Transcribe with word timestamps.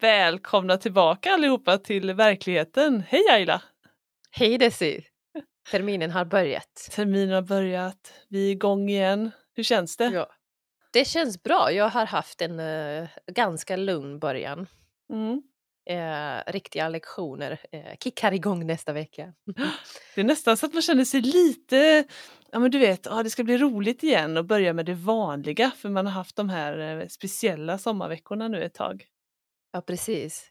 Välkomna 0.00 0.76
tillbaka 0.76 1.30
allihopa 1.30 1.78
till 1.78 2.12
verkligheten. 2.12 3.04
Hej 3.08 3.22
Ayla! 3.30 3.62
Hej 4.30 4.58
Desi! 4.58 5.04
Terminen 5.70 6.10
har 6.10 6.24
börjat. 6.24 6.88
Terminen 6.90 7.34
har 7.34 7.42
börjat, 7.42 8.12
vi 8.28 8.48
är 8.48 8.52
igång 8.52 8.90
igen. 8.90 9.30
Hur 9.54 9.62
känns 9.62 9.96
det? 9.96 10.04
Ja. 10.04 10.30
Det 10.92 11.04
känns 11.04 11.42
bra. 11.42 11.72
Jag 11.72 11.88
har 11.88 12.06
haft 12.06 12.42
en 12.42 12.60
uh, 12.60 13.08
ganska 13.26 13.76
lugn 13.76 14.18
början. 14.18 14.66
Mm. 15.12 15.42
Uh, 15.90 16.52
riktiga 16.52 16.88
lektioner 16.88 17.60
uh, 17.74 17.96
kickar 18.00 18.32
igång 18.32 18.66
nästa 18.66 18.92
vecka. 18.92 19.32
det 20.14 20.20
är 20.20 20.24
nästan 20.24 20.56
så 20.56 20.66
att 20.66 20.72
man 20.72 20.82
känner 20.82 21.04
sig 21.04 21.20
lite, 21.20 22.04
ja 22.52 22.58
men 22.58 22.70
du 22.70 22.78
vet, 22.78 23.06
ah, 23.06 23.22
det 23.22 23.30
ska 23.30 23.44
bli 23.44 23.58
roligt 23.58 24.02
igen 24.02 24.36
och 24.36 24.44
börja 24.44 24.72
med 24.72 24.86
det 24.86 24.94
vanliga 24.94 25.70
för 25.70 25.88
man 25.88 26.06
har 26.06 26.12
haft 26.12 26.36
de 26.36 26.48
här 26.48 27.06
speciella 27.08 27.78
sommarveckorna 27.78 28.48
nu 28.48 28.64
ett 28.64 28.74
tag. 28.74 29.06
Ja 29.74 29.80
precis. 29.80 30.50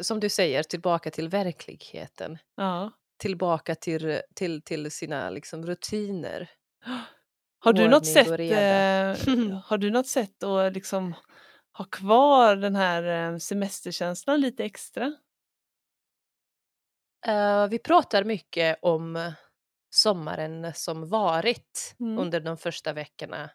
som 0.00 0.20
du 0.20 0.28
säger, 0.28 0.62
tillbaka 0.62 1.10
till 1.10 1.28
verkligheten. 1.28 2.38
Ja. 2.56 2.92
Tillbaka 3.18 3.74
till, 3.74 4.20
till, 4.34 4.62
till 4.62 4.90
sina 4.90 5.30
liksom, 5.30 5.66
rutiner. 5.66 6.50
Har 7.58 7.72
du, 7.72 7.88
något 7.88 8.06
sätt, 8.06 8.26
eh, 8.26 9.56
har 9.64 9.78
du 9.78 9.90
något 9.90 10.06
sätt 10.06 10.42
att 10.42 10.72
liksom 10.72 11.14
ha 11.72 11.84
kvar 11.84 12.56
den 12.56 12.76
här 12.76 13.32
eh, 13.32 13.38
semesterkänslan 13.38 14.40
lite 14.40 14.64
extra? 14.64 15.06
Uh, 17.28 17.66
vi 17.70 17.78
pratar 17.78 18.24
mycket 18.24 18.78
om 18.82 19.32
sommaren 19.90 20.72
som 20.74 21.08
varit 21.08 21.94
mm. 22.00 22.18
under 22.18 22.40
de 22.40 22.56
första 22.56 22.92
veckorna. 22.92 23.50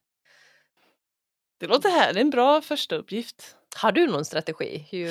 Det 1.58 1.66
låter 1.66 1.90
här, 1.90 2.12
det 2.12 2.20
är 2.20 2.24
en 2.24 2.30
bra 2.30 2.60
första 2.60 2.96
uppgift. 2.96 3.56
Har 3.76 3.92
du 3.92 4.06
någon 4.06 4.24
strategi? 4.24 4.86
Hur 4.90 5.10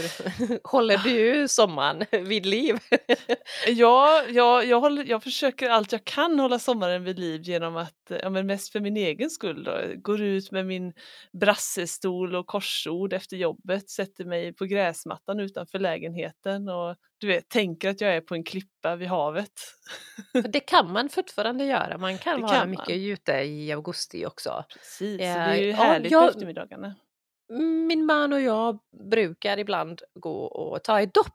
håller 0.72 0.98
du 0.98 1.48
sommaren 1.48 2.06
vid 2.12 2.45
liv? 2.45 2.76
ja, 3.67 4.23
jag, 4.30 4.66
jag, 4.66 4.80
håller, 4.80 5.06
jag 5.06 5.23
försöker 5.23 5.70
allt 5.70 5.92
jag 5.92 6.06
kan 6.06 6.40
hålla 6.40 6.59
sommaren 6.59 7.04
vid 7.04 7.20
liv 7.20 7.42
genom 7.42 7.78
att, 7.78 8.12
ja, 8.22 8.30
men 8.30 8.48
mest 8.48 8.72
för 8.72 8.80
min 8.80 8.98
egen 8.98 9.30
skull, 9.30 9.64
då, 9.64 9.82
går 9.95 10.22
ut 10.22 10.52
med 10.52 10.66
min 10.66 10.94
brassestol 11.42 12.36
och 12.36 12.48
korsord 12.48 13.14
efter 13.14 13.38
jobbet, 13.38 13.89
sätter 13.89 14.26
mig 14.26 14.54
på 14.54 14.66
gräsmattan 14.66 15.39
utanför 15.39 15.80
lägenheten 15.80 16.70
och 16.70 16.95
du 17.17 17.28
vet, 17.28 17.50
tänker 17.50 17.89
att 17.89 18.02
jag 18.02 18.16
är 18.16 18.21
på 18.21 18.36
en 18.36 18.44
klippa 18.44 18.95
vid 18.95 19.08
havet. 19.08 19.52
det 20.50 20.60
kan 20.60 20.92
man 20.92 21.10
fortfarande 21.10 21.66
göra, 21.66 21.98
man 21.98 22.17
kan 22.17 22.36
det 22.36 22.42
vara 22.42 22.60
kan 22.60 22.70
mycket 22.70 22.88
man. 22.88 23.00
ute 23.00 23.32
i 23.32 23.71
augusti 23.71 24.26
också. 24.26 24.64
Precis, 24.73 25.17
det 25.17 25.23
är 25.26 25.55
ju 25.55 25.71
härligt 25.71 26.11
ja, 26.11 26.17
jag, 26.17 26.27
på 26.27 26.30
eftermiddagarna 26.30 26.95
min 27.60 28.06
man 28.06 28.34
och 28.34 28.42
jag 28.42 28.80
brukar 29.10 29.58
ibland 29.58 30.02
gå 30.14 30.45
och 30.45 30.84
ta 30.84 31.02
ett 31.02 31.14
dopp 31.14 31.28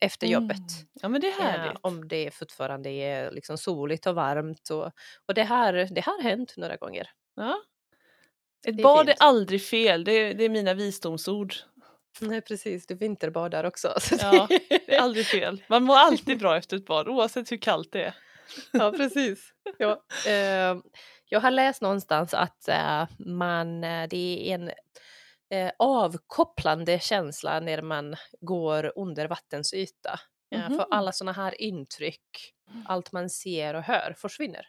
efter 0.00 0.26
jobbet. 0.26 0.56
Mm. 0.56 0.88
Ja 1.02 1.08
men 1.08 1.20
det 1.20 1.26
är 1.26 1.42
härligt. 1.42 1.72
Ja, 1.74 1.88
om 1.88 2.08
det 2.08 2.34
fortfarande 2.34 2.90
är 2.90 3.30
liksom 3.30 3.58
soligt 3.58 4.06
och 4.06 4.14
varmt. 4.14 4.70
Och, 4.70 4.90
och 5.28 5.34
det, 5.34 5.42
här, 5.42 5.88
det 5.90 6.00
har 6.00 6.22
hänt 6.22 6.54
några 6.56 6.76
gånger. 6.76 7.10
Ja. 7.36 7.58
Ett 8.66 8.82
bad 8.82 9.08
är 9.08 9.16
aldrig 9.18 9.62
fel, 9.62 10.04
det 10.04 10.12
är, 10.12 10.34
det 10.34 10.44
är 10.44 10.48
mina 10.48 10.74
visdomsord. 10.74 11.54
Nej 12.20 12.40
precis, 12.40 12.86
du 12.86 12.94
vinterbadar 12.94 13.64
också. 13.64 13.94
Ja, 14.20 14.46
det 14.68 14.94
är 14.94 15.00
aldrig 15.00 15.26
fel. 15.26 15.62
Man 15.68 15.82
mår 15.82 15.96
alltid 15.96 16.38
bra 16.38 16.56
efter 16.56 16.76
ett 16.76 16.86
bad 16.86 17.08
oavsett 17.08 17.52
hur 17.52 17.56
kallt 17.56 17.92
det 17.92 18.04
är. 18.04 18.14
Ja 18.72 18.92
precis. 18.92 19.52
Ja. 19.78 20.04
Eh, 20.26 20.76
jag 21.28 21.40
har 21.40 21.50
läst 21.50 21.82
någonstans 21.82 22.34
att 22.34 22.68
eh, 22.68 23.06
man, 23.18 23.84
eh, 23.84 24.08
det 24.08 24.50
är 24.50 24.54
en 24.54 24.70
eh, 25.54 25.70
avkopplande 25.78 27.00
känsla 27.00 27.60
när 27.60 27.82
man 27.82 28.16
går 28.40 28.92
under 28.96 29.28
vattensyta. 29.28 30.20
Mm 30.54 30.66
-hmm. 30.72 30.76
För 30.76 30.86
alla 30.90 31.12
sådana 31.12 31.32
här 31.32 31.60
intryck, 31.60 32.52
mm. 32.70 32.82
allt 32.86 33.12
man 33.12 33.30
ser 33.30 33.74
och 33.74 33.82
hör 33.82 34.14
försvinner. 34.18 34.68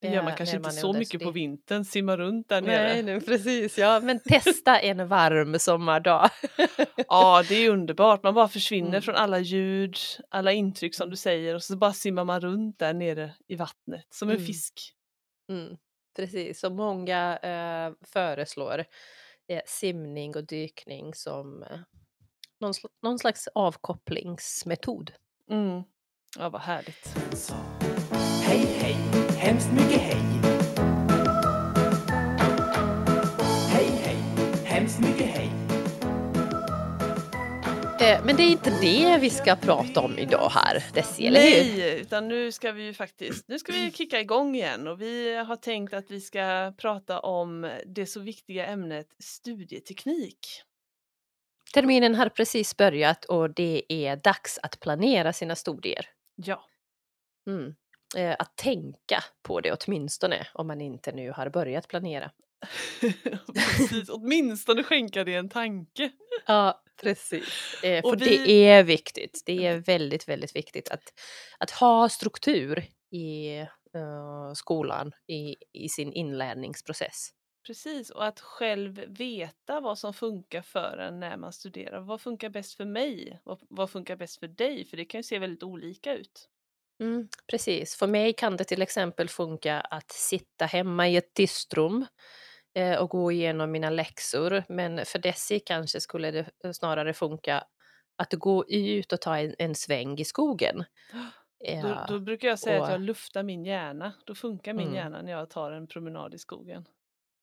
Det 0.00 0.08
gör 0.08 0.22
man 0.22 0.32
eh, 0.32 0.36
kanske 0.36 0.56
inte 0.56 0.70
så 0.70 0.92
mycket 0.92 1.22
på 1.22 1.30
vintern, 1.30 1.84
simma 1.84 2.16
runt 2.16 2.48
där 2.48 2.62
nere. 2.62 2.88
Nej, 2.88 3.02
nej, 3.02 3.20
precis. 3.20 3.78
Ja, 3.78 4.00
men 4.00 4.20
testa 4.20 4.80
en 4.80 5.08
varm 5.08 5.58
sommardag. 5.58 6.30
ja, 7.08 7.44
det 7.48 7.54
är 7.54 7.70
underbart. 7.70 8.22
Man 8.22 8.34
bara 8.34 8.48
försvinner 8.48 8.88
mm. 8.88 9.02
från 9.02 9.14
alla 9.14 9.38
ljud, 9.38 9.96
alla 10.28 10.52
intryck 10.52 10.94
som 10.94 11.10
du 11.10 11.16
säger 11.16 11.54
och 11.54 11.62
så 11.62 11.76
bara 11.76 11.92
simmar 11.92 12.24
man 12.24 12.40
runt 12.40 12.78
där 12.78 12.94
nere 12.94 13.34
i 13.48 13.56
vattnet 13.56 14.06
som 14.10 14.28
en 14.28 14.36
mm. 14.36 14.46
fisk. 14.46 14.74
Mm. 15.50 15.76
Precis, 16.16 16.60
som 16.60 16.76
många 16.76 17.38
eh, 17.38 18.06
föreslår 18.12 18.84
eh, 19.48 19.60
simning 19.66 20.36
och 20.36 20.46
dykning 20.46 21.14
som 21.14 21.62
eh, 21.62 21.78
någon, 22.60 22.74
någon, 23.02 23.18
slags 23.18 23.48
avkopplingsmetod. 23.54 25.12
Mm. 25.50 25.82
Ja, 26.38 26.48
vad 26.48 26.60
härligt. 26.60 27.14
Hej, 28.42 28.58
hej, 28.58 28.96
hemskt 29.38 29.72
mycket 29.72 30.00
hej. 30.00 30.22
Hej, 33.68 33.86
hej, 33.86 34.16
hemskt 34.64 35.00
mycket 35.00 35.26
hej. 35.26 35.33
Men 38.04 38.36
det 38.36 38.42
är 38.42 38.50
inte 38.50 38.70
det 38.80 39.18
vi 39.20 39.30
ska 39.30 39.56
prata 39.56 40.00
om 40.00 40.18
idag 40.18 40.48
här, 40.50 40.84
Desi, 40.94 41.26
eller 41.26 41.40
Nej, 41.40 42.00
utan 42.00 42.28
nu 42.28 42.52
ska 42.52 42.72
vi 42.72 42.82
ju 42.82 42.94
faktiskt, 42.94 43.48
nu 43.48 43.58
ska 43.58 43.72
vi 43.72 43.92
kicka 43.92 44.20
igång 44.20 44.54
igen 44.54 44.88
och 44.88 45.00
vi 45.00 45.34
har 45.34 45.56
tänkt 45.56 45.94
att 45.94 46.10
vi 46.10 46.20
ska 46.20 46.72
prata 46.76 47.20
om 47.20 47.70
det 47.86 48.06
så 48.06 48.20
viktiga 48.20 48.66
ämnet 48.66 49.06
studieteknik. 49.18 50.38
Terminen 51.74 52.14
har 52.14 52.28
precis 52.28 52.76
börjat 52.76 53.24
och 53.24 53.50
det 53.50 53.82
är 53.88 54.16
dags 54.16 54.58
att 54.62 54.80
planera 54.80 55.32
sina 55.32 55.56
studier. 55.56 56.06
Ja. 56.34 56.64
Mm. 57.46 57.74
Eh, 58.16 58.36
att 58.38 58.56
tänka 58.56 59.24
på 59.42 59.60
det 59.60 59.72
åtminstone, 59.72 60.46
om 60.54 60.66
man 60.66 60.80
inte 60.80 61.12
nu 61.12 61.30
har 61.30 61.48
börjat 61.48 61.88
planera. 61.88 62.30
Precis, 63.54 64.08
åtminstone 64.08 64.82
skänka 64.82 65.24
det 65.24 65.34
en 65.34 65.48
tanke. 65.48 66.10
Ja, 66.46 66.83
precis. 67.02 67.82
Eh, 67.82 68.02
för 68.02 68.16
vi... 68.16 68.36
det 68.36 68.68
är 68.68 68.82
viktigt. 68.82 69.42
Det 69.46 69.66
är 69.66 69.76
väldigt, 69.76 70.28
väldigt 70.28 70.56
viktigt 70.56 70.88
att, 70.88 71.12
att 71.58 71.70
ha 71.70 72.08
struktur 72.08 72.84
i 73.10 73.60
uh, 73.96 74.52
skolan 74.54 75.12
i, 75.26 75.56
i 75.72 75.88
sin 75.88 76.12
inlärningsprocess. 76.12 77.30
Precis, 77.66 78.10
och 78.10 78.26
att 78.26 78.40
själv 78.40 79.04
veta 79.08 79.80
vad 79.80 79.98
som 79.98 80.14
funkar 80.14 80.62
för 80.62 80.98
en 80.98 81.20
när 81.20 81.36
man 81.36 81.52
studerar. 81.52 82.00
Vad 82.00 82.20
funkar 82.20 82.48
bäst 82.48 82.74
för 82.74 82.84
mig? 82.84 83.40
Vad, 83.44 83.58
vad 83.70 83.90
funkar 83.90 84.16
bäst 84.16 84.38
för 84.38 84.48
dig? 84.48 84.84
För 84.84 84.96
det 84.96 85.04
kan 85.04 85.18
ju 85.18 85.22
se 85.22 85.38
väldigt 85.38 85.62
olika 85.62 86.14
ut. 86.14 86.48
Mm, 87.00 87.28
precis, 87.50 87.96
för 87.96 88.06
mig 88.06 88.32
kan 88.32 88.56
det 88.56 88.64
till 88.64 88.82
exempel 88.82 89.28
funka 89.28 89.80
att 89.80 90.12
sitta 90.12 90.66
hemma 90.66 91.08
i 91.08 91.16
ett 91.16 91.34
tyst 91.34 91.74
rum 91.74 92.06
eh, 92.74 92.98
och 92.98 93.10
gå 93.10 93.32
igenom 93.32 93.70
mina 93.70 93.90
läxor. 93.90 94.64
Men 94.68 95.06
för 95.06 95.18
Desi 95.18 95.60
kanske 95.60 96.00
skulle 96.00 96.30
det 96.30 96.46
eh, 96.64 96.72
snarare 96.72 97.14
funka 97.14 97.64
att 98.16 98.32
gå 98.32 98.64
ut 98.68 99.12
och 99.12 99.20
ta 99.20 99.38
en, 99.38 99.54
en 99.58 99.74
sväng 99.74 100.18
i 100.18 100.24
skogen. 100.24 100.84
Ja, 101.66 102.06
då, 102.08 102.14
då, 102.14 102.20
brukar 102.20 102.48
jag 102.48 102.58
säga 102.58 102.78
och, 102.78 102.84
att 102.84 102.92
jag 102.92 103.00
luftar 103.00 103.42
min 103.42 103.64
hjärna. 103.64 104.12
Då 104.24 104.34
funkar 104.34 104.72
min 104.72 104.86
mm. 104.86 104.94
hjärna 104.94 105.22
när 105.22 105.32
jag 105.32 105.50
tar 105.50 105.72
en 105.72 105.86
promenad 105.86 106.34
i 106.34 106.38
skogen. 106.38 106.88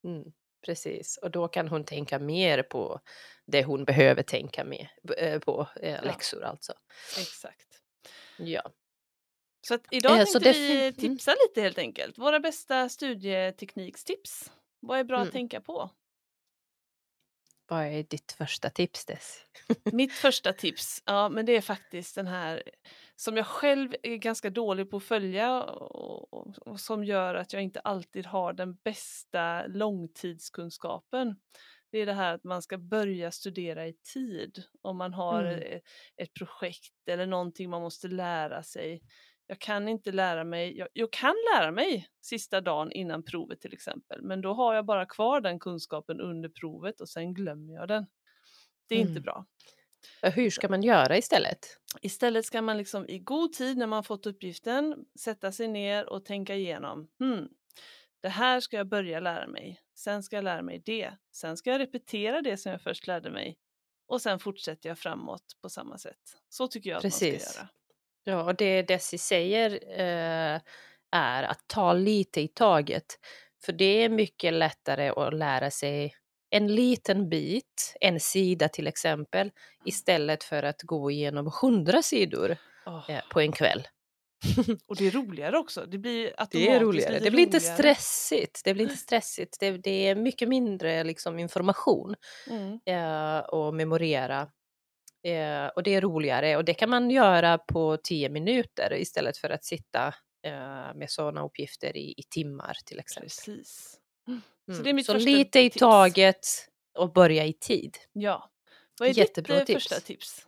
Mm, 0.04 0.32
precis, 0.66 1.18
och 1.18 1.32
då 1.32 1.48
kan 1.48 1.68
hon 1.68 1.84
tänka 1.84 2.20
mer 2.20 2.64
på 2.64 3.00
det 3.46 3.64
hon 3.64 3.86
behöver 3.86 4.24
tänka 4.24 4.64
med, 4.64 4.88
eh, 5.18 5.40
på, 5.40 5.68
eh, 5.76 6.04
läxor 6.04 6.42
ja. 6.42 6.48
alltså. 6.48 6.74
Exakt. 7.20 7.68
Ja. 8.38 8.72
Så 9.68 9.74
att 9.74 9.86
idag 9.92 10.12
eh, 10.20 10.26
tänkte 10.26 10.52
vi 10.52 10.82
mm. 10.82 10.94
tipsa 10.94 11.36
lite 11.48 11.62
helt 11.62 11.78
enkelt. 11.78 12.18
Våra 12.18 12.40
bästa 12.40 12.90
studieteknikstips. 12.90 14.52
Vad 14.82 15.00
är 15.00 15.04
bra 15.04 15.18
mm. 15.18 15.28
att 15.28 15.34
tänka 15.34 15.62
på? 15.62 15.90
Vad 17.68 17.86
är 17.86 18.04
ditt 18.04 18.32
första 18.32 18.70
tips 18.70 19.06
Dess? 19.06 19.46
Mitt 19.92 20.14
första 20.22 20.54
tips, 20.54 21.04
ja 21.06 21.30
men 21.30 21.46
det 21.46 21.58
är 21.58 21.62
faktiskt 21.62 22.16
den 22.16 22.28
här 22.28 22.64
som 23.16 23.38
jag 23.38 23.48
själv 23.48 23.94
är 24.04 24.16
ganska 24.16 24.50
dålig 24.50 24.90
på 24.90 24.98
att 24.98 25.04
följa 25.04 25.64
och, 25.64 26.34
och, 26.34 26.68
och 26.68 26.80
som 26.80 27.04
gör 27.04 27.36
att 27.36 27.54
jag 27.54 27.64
inte 27.64 27.80
alltid 27.80 28.26
har 28.26 28.54
den 28.54 28.76
bästa 28.76 29.68
långtidskunskapen. 29.68 31.36
Det 31.92 31.98
är 31.98 32.06
det 32.06 32.14
här 32.14 32.34
att 32.34 32.44
man 32.44 32.62
ska 32.62 32.78
börja 32.78 33.32
studera 33.32 33.88
i 33.88 33.94
tid 34.14 34.64
om 34.82 34.98
man 34.98 35.14
har 35.14 35.44
mm. 35.44 35.80
ett 36.18 36.34
projekt 36.34 37.08
eller 37.08 37.26
någonting 37.26 37.70
man 37.70 37.82
måste 37.82 38.08
lära 38.08 38.64
sig. 38.64 39.02
Jag 39.52 39.60
kan 39.60 39.88
inte 39.88 40.12
lära 40.12 40.44
mig, 40.44 40.78
jag, 40.78 40.88
jag, 40.94 41.12
kan 41.12 41.36
lära 41.56 41.72
mig 41.72 42.08
sista 42.22 42.62
dagen 42.62 42.92
innan 42.92 43.24
provet 43.24 43.62
till 43.62 43.74
exempel, 43.74 44.22
men 44.22 44.42
då 44.42 44.54
har 44.54 44.74
jag 44.74 44.86
bara 44.86 45.06
kvar 45.06 45.42
den 45.42 45.60
kunskapen 45.60 46.22
under 46.22 46.50
provet 46.50 47.02
och 47.02 47.10
sen 47.10 47.34
glömmer 47.34 47.74
jag 47.74 47.88
den. 47.88 48.06
Det 48.90 48.96
är 48.96 49.00
mm. 49.00 49.10
inte 49.10 49.22
bra. 49.22 49.46
Hur 50.22 50.50
ska 50.50 50.70
man 50.70 50.84
göra 50.84 51.18
istället? 51.18 51.78
Istället 52.02 52.46
ska 52.46 52.62
man 52.62 52.78
liksom 52.78 53.10
i 53.10 53.20
god 53.20 53.54
tid 53.54 53.78
när 53.78 53.88
man 53.88 54.04
fått 54.04 54.26
uppgiften 54.26 54.96
sätta 55.20 55.52
sig 55.52 55.68
ner 55.68 56.10
och 56.10 56.26
tänka 56.26 56.56
igenom. 56.56 57.10
Hmm, 57.20 57.50
det 58.22 58.30
här 58.30 58.60
ska 58.60 58.78
jag 58.78 58.88
börja 58.88 59.20
lära 59.20 59.48
mig. 59.48 59.82
Sen 59.96 60.24
ska 60.24 60.36
jag 60.36 60.44
lära 60.44 60.62
mig 60.62 60.82
det. 60.86 61.12
Sen 61.32 61.58
ska 61.58 61.70
jag 61.70 61.80
repetera 61.80 62.42
det 62.42 62.58
som 62.58 62.72
jag 62.72 62.82
först 62.82 63.08
lärde 63.08 63.32
mig. 63.32 63.58
Och 64.08 64.22
sen 64.22 64.40
fortsätter 64.40 64.90
jag 64.90 65.00
framåt 65.00 65.46
på 65.62 65.70
samma 65.70 65.98
sätt. 65.98 66.42
Så 66.50 66.68
tycker 66.68 66.90
jag 66.90 67.02
Precis. 67.02 67.24
att 67.24 67.32
man 67.32 67.40
ska 67.40 67.60
göra. 67.60 67.70
Ja, 68.24 68.44
och 68.44 68.56
det 68.56 68.82
Desi 68.82 69.18
säger 69.18 69.72
eh, 70.00 70.62
är 71.12 71.44
att 71.44 71.64
ta 71.68 71.94
lite 71.94 72.42
i 72.42 72.48
taget. 72.48 73.06
För 73.66 73.74
det 73.74 74.04
är 74.04 74.10
mycket 74.10 74.54
lättare 74.54 75.10
att 75.10 75.34
lära 75.34 75.72
sig 75.72 76.16
en 76.50 76.76
liten 76.76 77.30
bit, 77.30 77.96
en 78.02 78.20
sida 78.20 78.70
till 78.70 78.88
exempel, 78.88 79.52
istället 79.86 80.44
för 80.44 80.64
att 80.64 80.82
gå 80.82 81.12
igenom 81.12 81.52
hundra 81.62 82.02
sidor 82.02 82.58
oh. 82.86 83.12
eh, 83.12 83.22
på 83.32 83.42
en 83.42 83.52
kväll. 83.52 83.88
Och 84.88 84.96
det 84.96 85.08
är 85.08 85.12
roligare 85.12 85.58
också. 85.58 85.86
Det 85.86 85.98
blir 85.98 86.26
automatiskt 86.26 86.52
Det 86.52 86.70
är 86.70 86.80
roligare. 86.80 87.20
Det 87.20 87.32
blir 87.32 87.44
inte 87.44 87.60
stressigt. 87.60 88.62
Det 88.64 88.74
blir 88.74 88.84
inte 88.84 88.98
stressigt. 89.08 89.60
Det, 89.60 89.72
det 89.72 90.08
är 90.08 90.16
mycket 90.16 90.50
mindre 90.50 91.04
liksom, 91.04 91.40
information 91.40 92.16
mm. 92.50 92.80
eh, 92.86 93.38
att 93.38 93.74
memorera. 93.74 94.48
Eh, 95.24 95.68
och 95.68 95.84
det 95.84 95.96
är 95.96 96.02
roligare 96.02 96.58
och 96.58 96.66
det 96.66 96.74
kan 96.74 96.90
man 96.90 97.12
göra 97.12 97.58
på 97.58 97.98
tio 98.04 98.30
minuter 98.30 98.94
istället 98.94 99.38
för 99.38 99.50
att 99.50 99.66
sitta 99.66 100.08
eh, 100.44 100.94
med 100.96 101.06
sådana 101.10 101.44
uppgifter 101.44 101.98
i, 101.98 102.14
i, 102.18 102.24
timmar 102.30 102.78
till 102.86 103.00
exempel. 103.00 103.30
Precis. 103.30 103.98
Mm. 104.28 104.42
Så, 104.78 104.90
är 104.90 104.94
mitt 104.94 105.06
Så 105.06 105.18
lite 105.18 105.60
i 105.60 105.70
taget 105.70 106.48
och 106.98 107.14
börja 107.14 107.46
i 107.46 107.54
tid. 107.54 107.98
Ja. 108.12 108.50
Vad 109.00 109.10
är 109.10 109.14
Jättebra 109.14 109.60
ditt 109.60 109.62
eh, 109.62 109.66
tips. 109.66 109.84
första 109.84 110.00
tips? 110.00 110.46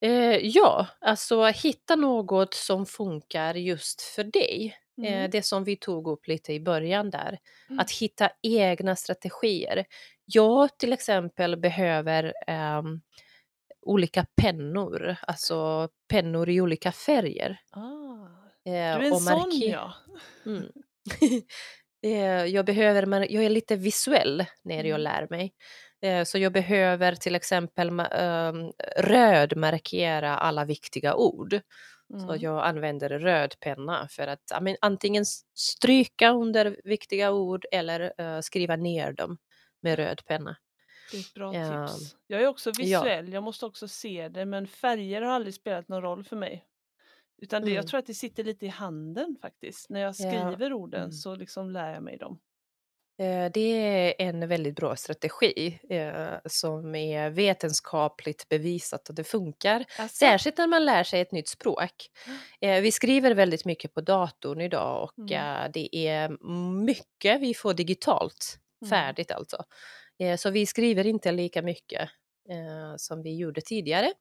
Eh, 0.00 0.36
ja, 0.42 0.86
alltså 1.00 1.44
hitta 1.44 1.96
något 1.96 2.54
som 2.54 2.86
funkar 2.86 3.54
just 3.54 4.02
för 4.02 4.24
dig. 4.24 4.78
Eh, 5.02 5.08
mm. 5.08 5.24
Eh, 5.24 5.30
det 5.30 5.42
som 5.42 5.64
vi 5.64 5.76
tog 5.76 6.08
upp 6.08 6.26
lite 6.26 6.52
i 6.52 6.60
början 6.60 7.10
där. 7.10 7.38
Mm. 7.68 7.78
Att 7.78 7.90
hitta 7.90 8.30
egna 8.42 8.96
strategier. 8.96 9.84
Jag 10.24 10.78
till 10.78 10.92
exempel 10.92 11.56
behöver 11.56 12.34
eh, 12.46 12.82
olika 13.86 14.26
pennor, 14.42 15.16
alltså 15.22 15.88
pennor 16.08 16.48
i 16.48 16.60
olika 16.60 16.92
färger. 16.92 17.60
Ah, 17.70 18.28
du 18.64 18.70
är 18.70 19.00
en 19.00 19.16
sån 19.16 19.50
ja. 19.52 19.94
Mm. 20.46 20.72
jag 22.46 22.66
behöver, 22.66 23.32
jag 23.32 23.44
är 23.44 23.50
lite 23.50 23.76
visuell 23.76 24.44
när 24.64 24.84
jag 24.84 24.86
mm. 24.86 25.00
lär 25.00 25.26
mig. 25.30 25.52
Eh, 26.02 26.24
så 26.24 26.38
jag 26.38 26.52
behöver 26.52 27.14
till 27.14 27.34
exempel 27.34 27.88
um, 27.90 28.72
rödmarkera 28.96 30.38
alla 30.38 30.64
viktiga 30.64 31.14
ord. 31.14 31.60
Mm. 32.14 32.26
Så 32.26 32.36
jag 32.40 32.66
använder 32.66 33.08
röd 33.08 33.54
penna 33.60 34.08
för 34.10 34.26
att 34.26 34.52
men, 34.60 34.76
antingen 34.80 35.24
stryka 35.54 36.30
under 36.30 36.76
viktiga 36.84 37.32
ord 37.32 37.66
eller 37.72 38.12
uh, 38.20 38.40
skriva 38.40 38.76
ner 38.76 39.12
dem 39.12 39.38
med 39.82 39.96
röd 39.96 40.22
penna. 40.26 40.56
Det 41.10 41.16
är 41.16 41.20
ett 41.20 41.34
bra 41.34 41.48
um, 41.48 41.86
tips. 41.86 42.16
Jag 42.26 42.42
är 42.42 42.46
också 42.46 42.72
visuell, 42.78 43.28
ja. 43.28 43.34
jag 43.34 43.42
måste 43.42 43.66
också 43.66 43.88
se 43.88 44.28
det 44.28 44.44
men 44.44 44.66
färger 44.66 45.22
har 45.22 45.32
aldrig 45.32 45.54
spelat 45.54 45.88
någon 45.88 46.02
roll 46.02 46.24
för 46.24 46.36
mig. 46.36 46.64
Utan 47.42 47.62
det, 47.62 47.68
mm. 47.68 47.76
jag 47.76 47.86
tror 47.86 47.98
att 47.98 48.06
det 48.06 48.14
sitter 48.14 48.44
lite 48.44 48.66
i 48.66 48.68
handen 48.68 49.36
faktiskt. 49.42 49.90
När 49.90 50.00
jag 50.00 50.16
skriver 50.16 50.70
ja. 50.70 50.76
orden 50.76 51.00
mm. 51.00 51.12
så 51.12 51.34
liksom 51.34 51.70
lär 51.70 51.94
jag 51.94 52.02
mig 52.02 52.16
dem. 52.16 52.38
Eh, 53.18 53.50
det 53.52 53.60
är 53.60 54.14
en 54.18 54.48
väldigt 54.48 54.76
bra 54.76 54.96
strategi 54.96 55.78
eh, 55.90 56.38
som 56.44 56.94
är 56.94 57.30
vetenskapligt 57.30 58.48
bevisat 58.48 59.10
att 59.10 59.16
det 59.16 59.24
funkar. 59.24 59.84
Alltså. 59.98 60.16
Särskilt 60.16 60.58
när 60.58 60.66
man 60.66 60.84
lär 60.84 61.04
sig 61.04 61.20
ett 61.20 61.32
nytt 61.32 61.48
språk. 61.48 62.10
Eh, 62.60 62.80
vi 62.80 62.92
skriver 62.92 63.34
väldigt 63.34 63.64
mycket 63.64 63.94
på 63.94 64.00
datorn 64.00 64.60
idag 64.60 65.02
och 65.02 65.18
mm. 65.18 65.70
det 65.72 65.96
är 65.96 66.28
mycket 66.84 67.40
vi 67.40 67.54
får 67.54 67.74
digitalt 67.74 68.58
mm. 68.82 68.90
färdigt 68.90 69.30
alltså. 69.30 69.64
Så 70.38 70.50
vi 70.50 70.66
skriver 70.66 71.06
inte 71.06 71.32
lika 71.32 71.62
mycket 71.62 72.08
som 72.96 73.22
vi 73.22 73.36
gjorde 73.36 73.60
tidigare. 73.60 74.12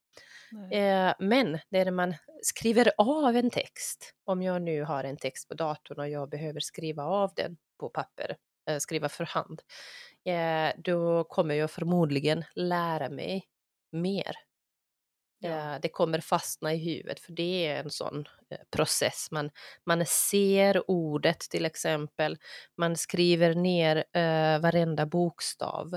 Nej. 0.52 1.14
Men 1.20 1.60
när 1.70 1.92
man 1.92 2.14
skriver 2.42 2.92
av 2.98 3.36
en 3.36 3.50
text, 3.50 4.14
om 4.26 4.42
jag 4.42 4.62
nu 4.62 4.84
har 4.84 5.04
en 5.04 5.18
text 5.18 5.48
på 5.48 5.54
datorn 5.54 6.00
och 6.00 6.10
jag 6.10 6.30
behöver 6.30 6.60
skriva 6.60 7.04
av 7.04 7.32
den 7.36 7.58
på 7.80 7.90
papper 7.90 8.36
Eh, 8.70 8.78
skriva 8.78 9.10
för 9.10 9.24
hand, 9.24 9.62
eh, 10.26 10.82
då 10.82 11.24
kommer 11.24 11.56
jag 11.56 11.72
förmodligen 11.72 12.44
lära 12.56 13.10
mig 13.10 13.48
mer. 13.92 14.36
Ja. 15.50 15.80
Det 15.82 15.90
kommer 15.90 16.20
fastna 16.20 16.74
i 16.74 16.78
huvudet 16.78 17.20
för 17.20 17.32
det 17.32 17.68
är 17.68 17.84
en 17.84 17.90
sån 17.90 18.26
eh, 18.50 18.58
process. 18.72 19.28
Man, 19.32 19.50
man 19.86 20.06
ser 20.06 20.92
ordet 20.92 21.40
till 21.40 21.66
exempel, 21.66 22.38
man 22.78 22.96
skriver 22.98 23.56
ner 23.56 23.98
uh, 23.98 24.62
varenda 24.62 25.06
bokstav, 25.06 25.94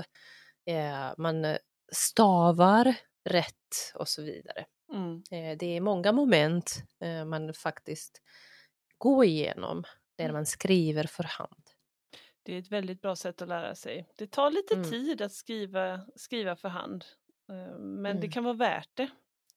uh, 0.69 1.13
man 1.17 1.57
stavar 1.91 2.95
rätt 3.29 3.93
och 3.95 4.07
så 4.07 4.21
vidare. 4.21 4.65
Mm. 4.93 5.13
Uh, 5.13 5.57
det 5.57 5.77
är 5.77 5.81
många 5.81 6.11
moment 6.11 6.83
uh, 7.03 7.25
man 7.25 7.53
faktiskt 7.53 8.21
går 8.97 9.25
igenom 9.25 9.83
där 10.17 10.25
mm. 10.25 10.33
man 10.33 10.45
skriver 10.45 11.03
för 11.03 11.23
hand. 11.23 11.69
Det 12.43 12.55
är 12.55 12.59
ett 12.59 12.71
väldigt 12.71 13.01
bra 13.01 13.15
sätt 13.15 13.41
att 13.41 13.47
lära 13.47 13.75
sig. 13.75 14.07
Det 14.17 14.27
tar 14.27 14.51
lite 14.51 14.73
mm. 14.73 14.89
tid 14.89 15.21
att 15.21 15.31
skriva, 15.31 16.01
skriva 16.15 16.55
för 16.55 16.69
hand. 16.69 17.05
Eh, 17.49 17.77
men 17.79 18.05
mm. 18.05 18.19
det 18.19 18.27
kan 18.27 18.43
vara 18.43 18.53
värt 18.53 18.89
det. 18.93 19.09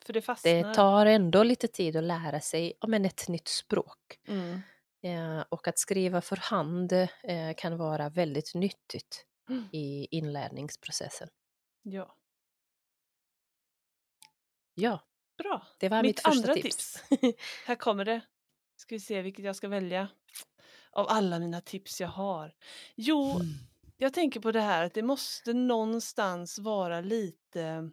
För 0.06 0.12
det 0.12 0.23
fastnar. 0.23 0.52
Det 0.52 0.75
tar 0.75 1.06
ändå 1.06 1.42
lite 1.42 1.68
tid 1.68 1.97
att 1.97 2.04
lära 2.04 2.40
sig 2.40 2.73
om 2.80 2.94
ett 2.94 3.28
nytt 3.28 3.49
språk. 3.49 4.21
Mm. 4.28 4.61
Eh, 5.02 5.44
och 5.49 5.68
att 5.68 5.78
skriva 5.78 6.21
för 6.21 6.37
hand 6.37 6.92
eh, 6.92 7.09
kan 7.56 7.76
vara 7.76 8.09
väldigt 8.09 8.54
nyttigt 8.54 9.26
mm. 9.49 9.64
i 9.73 10.06
inlärningsprocessen. 10.11 11.28
Ja. 11.82 12.16
Ja. 14.75 15.00
Bra. 15.38 15.66
Det 15.78 15.88
var 15.88 16.02
mitt, 16.02 16.16
mitt 16.16 16.26
andra 16.26 16.54
tips. 16.54 17.02
tips. 17.11 17.44
Här 17.66 17.75
kommer 17.75 18.04
det. 18.04 18.21
Ska 18.76 18.94
vi 18.94 19.00
se 19.00 19.23
vilket 19.23 19.44
jag 19.44 19.56
ska 19.56 19.68
välja 19.68 20.09
av 20.90 21.06
alla 21.09 21.38
mina 21.38 21.61
tips 21.61 22.00
jag 22.00 22.09
har? 22.09 22.54
Jo, 22.94 23.30
mm. 23.30 23.47
jag 23.97 24.14
tänker 24.14 24.40
på 24.40 24.52
det 24.52 24.61
här 24.61 24.85
att 24.85 24.94
det 24.94 25.02
måste 25.02 25.52
någonstans 25.52 26.59
vara 26.59 27.00
lite 27.00 27.90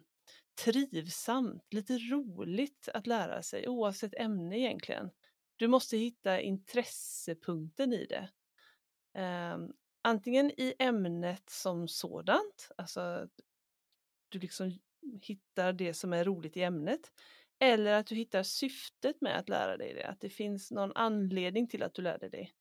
trivsamt, 0.54 1.72
lite 1.72 1.98
roligt 1.98 2.88
att 2.94 3.06
lära 3.06 3.42
sig 3.42 3.68
oavsett 3.68 4.14
ämne 4.14 4.58
egentligen. 4.58 5.10
Du 5.56 5.68
måste 5.68 5.96
hitta 5.96 6.40
intressepunkten 6.40 7.92
i 7.92 8.06
det. 8.06 8.30
Um, 9.20 9.72
antingen 10.02 10.50
i 10.50 10.74
ämnet 10.78 11.50
som 11.50 11.88
sådant, 11.88 12.70
alltså 12.76 13.28
du 14.28 14.38
liksom 14.38 14.78
hittar 15.22 15.72
det 15.72 15.94
som 15.94 16.12
är 16.12 16.24
roligt 16.24 16.56
i 16.56 16.62
ämnet, 16.62 17.12
eller 17.58 17.92
att 17.92 18.06
du 18.06 18.14
hittar 18.14 18.42
syftet 18.42 19.20
med 19.20 19.38
att 19.38 19.48
lära 19.48 19.76
dig 19.76 19.94
det, 19.94 20.04
att 20.04 20.20
det 20.20 20.30
finns 20.30 20.70
någon 20.70 20.92
anledning 20.94 21.68
till 21.68 21.82
att 21.82 21.94
du 21.94 22.02
lärde 22.02 22.28
dig. 22.28 22.52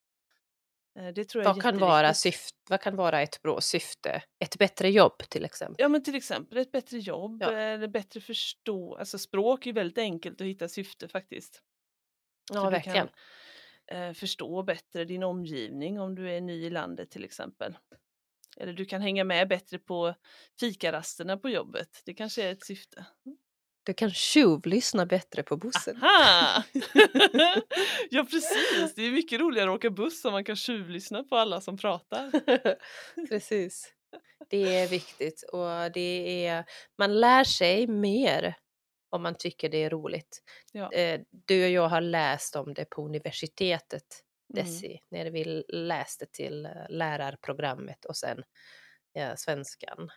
Eh, 1.00 1.14
det 1.14 1.26
tror 1.26 1.44
jag 1.44 1.54
vad, 1.54 1.62
kan 1.62 1.78
vara 1.78 2.14
syft, 2.14 2.56
vad 2.70 2.82
kan 2.82 2.96
vara 2.96 3.22
ett 3.22 3.42
bra 3.42 3.62
syfte? 3.62 4.24
Ett 4.40 4.58
bättre 4.58 4.90
jobb 4.90 5.18
till 5.30 5.46
exempel? 5.46 5.76
Ja 5.80 5.90
men 5.90 6.04
till 6.04 6.16
exempel 6.16 6.58
ett 6.58 6.72
bättre 6.72 6.98
jobb 6.98 7.38
ja. 7.42 7.52
eller 7.52 7.88
bättre 7.88 8.22
förstå. 8.22 8.96
Alltså 8.96 9.18
språk 9.18 9.66
är 9.66 9.74
väldigt 9.74 9.98
enkelt 9.98 10.42
att 10.42 10.48
hitta 10.48 10.68
syfte 10.68 11.08
faktiskt. 11.08 11.62
Ja 12.54 12.62
Så 12.62 12.70
verkligen. 12.70 13.08
Du 13.08 13.94
kan, 13.94 14.02
eh, 14.02 14.14
förstå 14.14 14.64
bättre 14.64 15.06
din 15.06 15.24
omgivning 15.24 16.00
om 16.00 16.16
du 16.16 16.32
är 16.32 16.42
ny 16.42 16.66
i 16.66 16.70
landet 16.70 17.12
till 17.12 17.24
exempel. 17.24 17.78
Eller 18.58 18.74
du 18.74 18.86
kan 18.86 19.02
hänga 19.02 19.24
med 19.24 19.48
bättre 19.48 19.80
på 19.80 20.16
fikarasterna 20.60 21.38
på 21.38 21.50
jobbet. 21.50 22.02
Det 22.06 22.14
kanske 22.14 22.44
är 22.44 22.52
ett 22.52 22.66
syfte. 22.66 23.06
Du 23.90 23.94
kan 23.94 24.12
tjuvlyssna 24.12 25.06
bättre 25.06 25.44
på 25.44 25.58
bussen. 25.58 26.00
ja 28.10 28.26
precis, 28.32 28.96
det 28.96 29.02
är 29.02 29.12
mycket 29.12 29.40
roligare 29.40 29.70
att 29.70 29.76
åka 29.76 29.90
buss 29.90 30.26
om 30.26 30.32
man 30.32 30.44
kan 30.44 30.56
tjuvlyssna 30.56 31.24
på 31.24 31.36
alla 31.36 31.62
som 31.62 31.78
pratar. 31.78 32.32
precis. 33.30 33.94
det 34.50 34.78
är 34.78 34.88
viktigt 34.88 35.44
och 35.44 35.92
det 35.94 36.46
är, 36.46 36.66
man 36.98 37.20
lär 37.20 37.44
sig 37.44 37.88
mer 37.88 38.56
om 39.10 39.24
man 39.24 39.36
tycker 39.36 39.70
det 39.70 39.84
är 39.84 39.90
roligt. 39.90 40.44
Ja. 40.72 40.92
Eh, 40.94 41.22
Du 41.30 41.64
och 41.64 41.70
jag 41.70 41.90
har 41.90 42.02
läst 42.02 42.56
om 42.56 42.74
det 42.74 42.86
på 42.86 43.06
universitetet, 43.06 44.24
Mm. 44.54 44.66
Desi, 44.66 45.00
när 45.10 45.26
vi 45.26 45.64
läste 45.68 46.26
till 46.26 46.66
eh, 46.66 46.72
lärarprogrammet 46.90 48.06
och 48.06 48.18
sen 48.18 48.44
eh, 49.18 49.36
svenskan. 49.36 50.10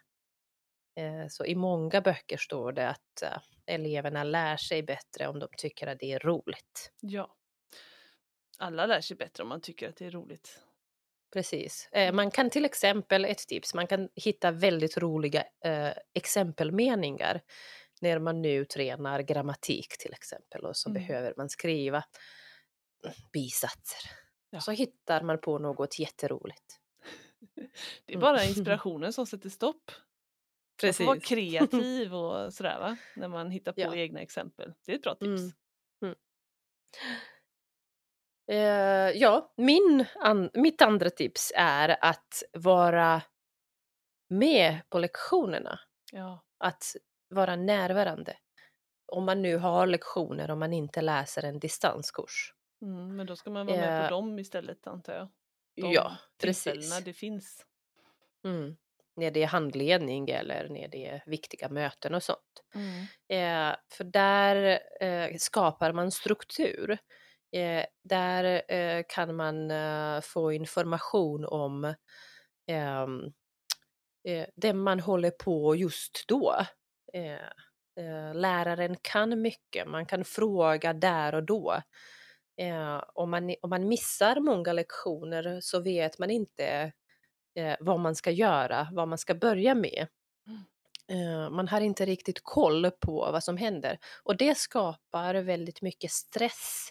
Så 1.28 1.44
i 1.44 1.54
många 1.54 2.00
böcker 2.00 2.36
står 2.36 2.72
det 2.72 2.88
att 2.88 3.22
eleverna 3.66 4.25
lär 4.25 4.57
sig 4.57 4.83
bättre 4.83 5.28
om 5.28 5.38
de 5.38 5.49
tycker 5.57 5.87
att 5.87 5.99
det 6.00 6.12
är 6.12 6.19
roligt. 6.19 6.92
Ja. 7.00 7.35
Alla 8.59 8.87
lär 8.87 9.00
sig 9.00 9.16
bättre 9.16 9.42
om 9.42 9.49
man 9.49 9.61
tycker 9.61 9.88
att 9.88 9.97
det 9.97 10.07
är 10.07 10.11
roligt. 10.11 10.61
Precis. 11.33 11.88
Eh, 11.92 12.12
Man 12.12 12.31
kan 12.31 12.50
till 12.50 12.64
exempel, 12.64 13.25
ett 13.25 13.38
tips, 13.49 13.75
man 13.75 13.87
kan 13.87 14.09
hitta 14.14 14.50
väldigt 14.50 14.99
roliga 14.99 15.45
eh, 15.64 15.92
exempelmeningar 16.14 17.40
när 18.00 18.19
man 18.19 18.42
nu 18.42 18.64
tränar 18.64 19.21
grammatik 19.21 19.99
till 19.99 20.12
exempel 20.12 20.64
och 20.66 20.76
så 20.76 20.88
Mm. 20.90 21.02
behöver 21.02 21.35
man 21.37 21.49
skriva 21.49 22.04
bisatser. 23.33 24.11
Ja. 24.50 24.61
Så 24.61 24.71
hittar 24.73 25.23
man 25.23 25.40
på 25.40 25.59
något 25.59 25.99
jätteroligt. 25.99 26.81
Det 28.04 28.12
är 28.12 28.16
Mm. 28.16 28.21
bara 28.21 28.45
inspirationen 28.45 29.12
som 29.12 29.26
sätter 29.26 29.49
stopp. 29.49 29.90
Man 30.82 30.92
får 30.94 31.04
vara 31.04 31.14
Precis. 31.16 31.28
kreativ 31.28 32.14
och 32.14 32.54
sådär 32.54 32.78
va, 32.80 32.96
när 33.16 33.28
man 33.28 33.50
hittar 33.50 33.72
på 33.72 33.80
Ja. 33.80 33.94
egna 33.94 34.20
exempel. 34.20 34.74
Det 34.86 34.92
är 34.92 34.96
ett 34.96 35.02
bra 35.02 35.14
tips. 35.14 35.42
Mm. 36.02 36.14
Eh, 38.50 39.10
ja, 39.20 39.52
min 39.56 40.04
an- 40.14 40.50
mitt 40.54 40.82
andra 40.82 41.10
tips 41.10 41.52
är 41.56 41.96
att 42.04 42.42
vara 42.52 43.22
med 44.28 44.80
på 44.90 44.98
lektionerna. 44.98 45.80
Ja. 46.12 46.44
att 46.58 46.96
vara 47.28 47.56
närvarande. 47.56 48.36
Om 49.06 49.24
man 49.24 49.42
nu 49.42 49.56
har 49.56 49.86
lektioner 49.86 50.50
om 50.50 50.58
man 50.58 50.72
inte 50.72 51.00
läser 51.02 51.42
en 51.44 51.58
distanskurs. 51.58 52.54
Mm, 52.82 53.16
men 53.16 53.26
då 53.26 53.36
ska 53.36 53.50
man 53.50 53.66
vara 53.66 53.76
med 53.76 53.98
Eh, 54.02 54.08
på 54.08 54.14
dem 54.14 54.38
istället 54.38 54.86
antar 54.86 55.12
jag. 55.14 55.28
De 55.76 55.92
ja, 55.92 56.16
tillfällena 56.36 56.80
precis. 56.80 57.04
det 57.04 57.12
finns. 57.12 57.66
Mm. 58.44 58.76
När 59.16 59.31
det 59.31 59.42
är 59.42 59.47
handledning 59.47 60.31
eller 60.31 60.69
när 60.69 60.88
det 60.88 61.07
är 61.07 61.23
viktiga 61.26 61.69
möten 61.69 62.14
och 62.14 62.23
sånt. 62.23 62.62
Mm. 62.75 63.00
Eh, 63.28 63.76
för 63.92 64.04
där 64.04 64.81
eh, 65.00 65.37
skapar 65.38 65.92
man 65.92 66.11
struktur. 66.11 66.99
Eh, 67.52 67.85
där 68.04 68.62
eh, 68.73 69.04
kan 69.09 69.37
man 69.37 69.71
eh, 69.71 70.21
få 70.21 70.52
information 70.52 71.45
om 71.45 71.95
ehm, 72.66 73.25
eh, 74.28 74.47
det 74.57 74.73
man 74.73 75.00
håller 75.00 75.31
på 75.31 75.76
just 75.76 76.25
då. 76.28 76.57
Läraren 78.35 78.97
kan 79.02 79.42
mycket, 79.42 79.88
man 79.88 80.07
kan 80.07 80.25
fråga 80.25 80.92
där 80.92 81.35
och 81.35 81.42
då. 81.42 81.83
Om, 83.14 83.31
man, 83.31 83.54
om 83.62 83.71
man 83.71 83.88
missar 83.88 84.40
många 84.40 84.73
lektioner 84.73 85.59
så 85.61 85.81
vet 85.81 86.19
man 86.19 86.31
inte 86.31 86.92
eh, 87.54 87.76
vad 87.80 88.00
man 88.00 88.14
ska 88.14 88.30
göra, 88.30 88.88
vad 88.92 89.09
man 89.09 89.18
ska 89.18 89.35
börja 89.35 89.75
med. 89.75 90.06
Eh, 91.09 91.50
man 91.50 91.68
har 91.68 91.80
inte 91.80 92.04
riktigt 92.06 92.40
koll 92.44 92.90
på 92.90 93.32
vad 93.32 93.44
som 93.44 93.56
händer 93.56 93.99
och 94.25 94.37
det 94.37 94.59
skapar 94.59 95.35
väldigt 95.35 95.82
mycket 95.82 96.11
stress, 96.11 96.88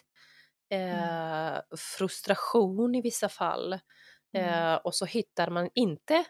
eh, 0.70 1.60
frustration 1.98 2.94
i 2.94 3.00
vissa 3.02 3.28
fall 3.28 3.80
Mm. 4.36 4.48
eh, 4.48 4.74
och 4.74 4.94
så 4.94 5.04
hittar 5.06 5.50
man 5.50 5.70
inte 5.74 6.24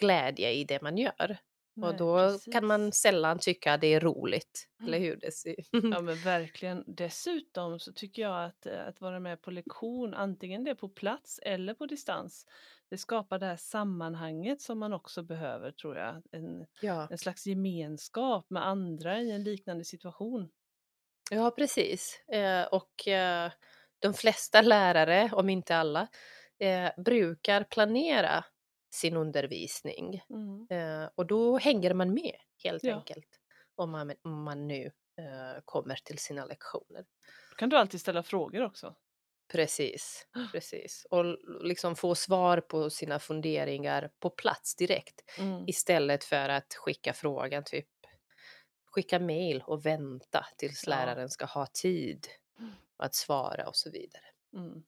glädje 0.00 0.52
i 0.52 0.64
det 0.64 0.82
man 0.82 0.98
gör. 0.98 1.38
Och 1.80 1.94
Nej, 1.94 1.96
då 1.96 2.40
kan 2.50 2.66
man 2.66 2.92
precis. 2.92 3.00
sällan 3.00 3.38
tycka 3.38 3.72
att 3.74 3.80
det 3.80 3.94
är 3.94 4.00
roligt, 4.00 4.68
Mm. 4.80 4.94
eller 4.94 4.98
hur 4.98 5.16
Desi? 5.16 5.56
Ja 5.90 6.00
men 6.00 6.16
verkligen. 6.16 6.84
Dessutom 6.86 7.80
så 7.80 7.92
tycker 7.92 8.22
jag 8.22 8.44
att, 8.44 8.66
eh, 8.66 8.86
att 8.86 9.00
vara 9.00 9.20
med 9.20 9.42
på 9.42 9.50
lektion, 9.50 10.14
antingen 10.14 10.64
det 10.64 10.70
är 10.70 10.74
på 10.74 10.88
plats 10.88 11.40
eller 11.42 11.74
på 11.74 11.86
distans, 11.86 12.46
det 12.90 12.98
skapar 12.98 13.38
det 13.38 13.46
här 13.46 13.56
sammanhanget 13.56 14.60
som 14.60 14.78
man 14.78 14.92
också 14.92 15.22
behöver 15.22 15.70
tror 15.72 15.96
jag. 15.96 16.22
En, 16.32 16.66
ja. 16.80 17.10
en 17.10 17.18
slags 17.18 17.46
gemenskap 17.46 18.50
med 18.50 18.66
andra 18.66 19.20
i 19.20 19.30
en 19.30 19.44
liknande 19.44 19.84
situation. 19.84 20.48
ja, 21.30 21.50
precis. 21.50 22.20
Eh, 22.32 22.64
och 22.66 23.08
eh, 23.08 23.50
de 23.98 24.14
flesta 24.14 24.62
lärare, 24.62 25.30
om 25.32 25.48
inte 25.50 25.76
alla, 25.76 26.08
eh, 26.58 26.90
brukar 27.04 27.64
planera 27.64 28.44
sin 28.90 29.16
undervisning. 29.16 30.22
Mm. 30.30 30.66
Eh, 30.70 31.10
och 31.14 31.26
då 31.26 31.58
hänger 31.58 31.94
man 31.94 32.14
med 32.14 32.36
helt 32.64 32.84
Ja. 32.84 32.94
enkelt. 32.96 33.40
Om 33.74 33.90
man, 33.90 34.12
om 34.22 34.42
man 34.42 34.68
nu 34.68 34.84
eh, 35.18 35.60
kommer 35.64 35.94
till 36.04 36.18
sina 36.18 36.44
lektioner. 36.44 37.06
Då 37.50 37.56
kan 37.56 37.68
du 37.68 37.76
alltid 37.76 38.00
ställa 38.00 38.22
frågor 38.22 38.64
också. 38.64 38.94
Precis, 39.52 40.26
precis. 40.52 41.06
Och 41.10 41.24
liksom 41.64 41.96
få 41.96 42.14
svar 42.14 42.60
på 42.60 42.90
sina 42.90 43.18
funderingar 43.18 44.10
på 44.20 44.30
plats 44.30 44.76
direkt. 44.76 45.20
Mm. 45.38 45.64
Istället 45.68 46.24
för 46.24 46.48
att 46.48 46.74
skicka 46.74 47.12
frågan, 47.12 47.64
typ 47.64 47.88
skicka 48.86 49.18
mail 49.20 49.62
och 49.66 49.86
vänta 49.86 50.46
tills 50.56 50.84
Ja. 50.86 50.90
läraren 50.90 51.28
ska 51.30 51.44
ha 51.44 51.66
tid 51.66 52.26
Mm. 52.58 52.72
att 52.96 53.14
svara 53.14 53.68
och 53.68 53.76
så 53.76 53.90
vidare. 53.90 54.24
Mm. 54.54 54.84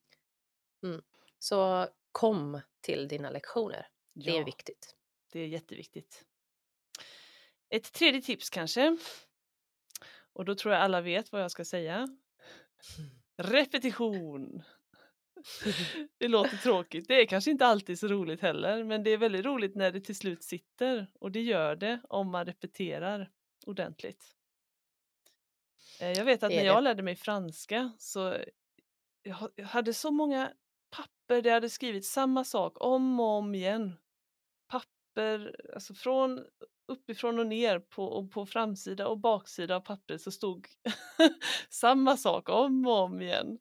Så 1.39 1.87
kom 2.11 2.61
till 2.81 3.07
dina 3.07 3.29
lektioner. 3.29 3.87
Det 4.13 4.29
är 4.31 4.39
Ja, 4.39 4.43
viktigt. 4.45 4.95
det 5.31 5.39
är 5.39 5.47
jätteviktigt. 5.47 6.25
Ett 7.69 7.93
tredje 7.93 8.21
tips 8.21 8.49
kanske. 8.49 8.97
Och 10.33 10.45
då 10.45 10.55
tror 10.55 10.73
jag 10.73 10.83
alla 10.83 11.01
vet 11.01 11.31
vad 11.31 11.41
jag 11.41 11.51
ska 11.51 11.65
säga. 11.65 12.07
Repetition. 13.37 14.61
Det 16.17 16.27
låter 16.27 16.57
tråkigt. 16.57 17.07
Det 17.07 17.13
är 17.21 17.25
kanske 17.25 17.51
inte 17.51 17.65
alltid 17.65 17.99
så 17.99 18.07
roligt 18.07 18.41
heller, 18.41 18.83
men 18.83 19.03
det 19.03 19.09
är 19.09 19.17
väldigt 19.17 19.45
roligt 19.45 19.75
när 19.75 19.91
det 19.91 20.01
till 20.01 20.15
slut 20.15 20.43
sitter 20.43 21.07
och 21.19 21.31
det 21.31 21.41
gör 21.41 21.75
det 21.75 22.01
om 22.09 22.29
man 22.31 22.45
repeterar 22.45 23.31
ordentligt. 23.65 24.35
Eh, 26.01 26.11
Jag 26.11 26.25
vet 26.25 26.43
att 26.43 26.51
när 26.51 26.57
är 26.57 26.65
jag 26.65 26.83
lärde 26.83 27.03
mig 27.03 27.15
franska 27.15 27.91
så 27.99 28.37
jag 29.23 29.65
hade 29.65 29.93
så 29.93 30.11
många 30.11 30.53
papper 31.29 31.47
jag 31.47 31.53
hade 31.53 31.69
skrivit 31.69 32.05
samma 32.05 32.43
sak 32.43 32.73
om 32.79 33.19
och 33.19 33.25
om 33.25 33.55
igen. 33.55 33.95
Papper, 34.67 35.55
alltså 35.73 35.93
från 35.93 36.45
uppifrån 36.87 37.39
och 37.39 37.47
ner 37.47 37.79
på, 37.79 38.05
och 38.05 38.31
på 38.31 38.45
framsida 38.45 39.07
och 39.07 39.17
baksida 39.19 39.75
av 39.75 39.79
pappret 39.81 40.21
så 40.21 40.31
stod 40.31 40.67
samma 41.69 42.17
sak 42.17 42.49
om 42.49 42.85
och 42.87 42.93
om 42.99 43.21
igen. 43.21 43.59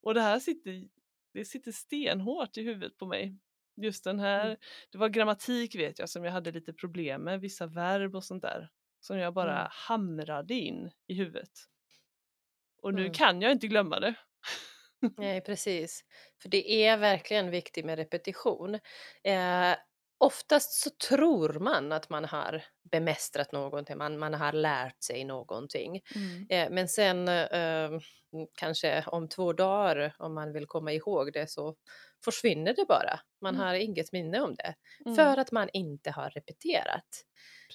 Och 0.00 0.14
det 0.14 0.20
här 0.20 0.40
sitter, 0.40 0.88
det 1.34 1.44
sitter 1.44 1.72
stenhårt 1.72 2.56
i 2.56 2.62
huvudet 2.62 2.96
på 2.98 3.06
mig. 3.06 3.36
Just 3.76 4.04
den 4.04 4.20
här, 4.20 4.46
Mm. 4.46 4.56
det 4.90 4.98
var 4.98 5.08
grammatik 5.08 5.74
vet 5.74 5.98
jag 5.98 6.08
som 6.08 6.24
jag 6.24 6.32
hade 6.32 6.52
lite 6.52 6.72
problem 6.72 7.22
med, 7.22 7.40
vissa 7.40 7.66
verb 7.66 8.14
och 8.16 8.24
sånt 8.24 8.42
där. 8.42 8.70
Som 9.00 9.18
jag 9.18 9.34
bara 9.34 9.58
Mm. 9.58 9.68
hamrade 9.70 10.54
in 10.54 10.90
i 11.06 11.14
huvudet. 11.14 11.50
Och 12.82 12.94
nu 12.94 13.00
Mm. 13.00 13.12
kan 13.12 13.42
jag 13.42 13.52
inte 13.52 13.66
glömma 13.68 14.00
det. 14.00 14.14
Nej, 15.18 15.40
precis. 15.40 16.00
För 16.42 16.48
det 16.48 16.70
är 16.86 16.96
verkligen 16.96 17.50
viktigt 17.50 17.84
med 17.84 17.98
repetition. 17.98 18.74
Eh, 19.24 19.72
oftast 20.18 20.72
så 20.82 20.90
tror 21.08 21.52
man 21.52 21.92
att 21.92 22.10
man 22.10 22.24
har 22.24 22.64
bemästrat 22.90 23.52
någonting, 23.52 23.98
man, 23.98 24.18
man 24.18 24.34
har 24.34 24.52
lärt 24.52 25.02
sig 25.02 25.24
någonting. 25.24 26.00
Mm. 26.14 26.46
Eh, 26.50 26.70
men 26.74 26.88
sen 26.88 27.28
eh, 27.28 27.90
kanske 28.58 29.04
om 29.06 29.28
två 29.28 29.52
dagar, 29.52 30.14
om 30.18 30.34
man 30.34 30.52
vill 30.52 30.66
komma 30.66 30.92
ihåg 30.92 31.32
det, 31.32 31.50
så 31.50 31.76
försvinner 32.24 32.74
det 32.74 32.84
bara. 32.88 33.20
Man 33.40 33.54
Mm. 33.54 33.66
har 33.66 33.74
inget 33.74 34.12
minne 34.12 34.40
om 34.40 34.54
det. 34.54 34.74
Mm. 35.04 35.16
För 35.16 35.36
att 35.36 35.52
man 35.52 35.68
inte 35.72 36.10
har 36.10 36.30
repeterat. 36.30 37.24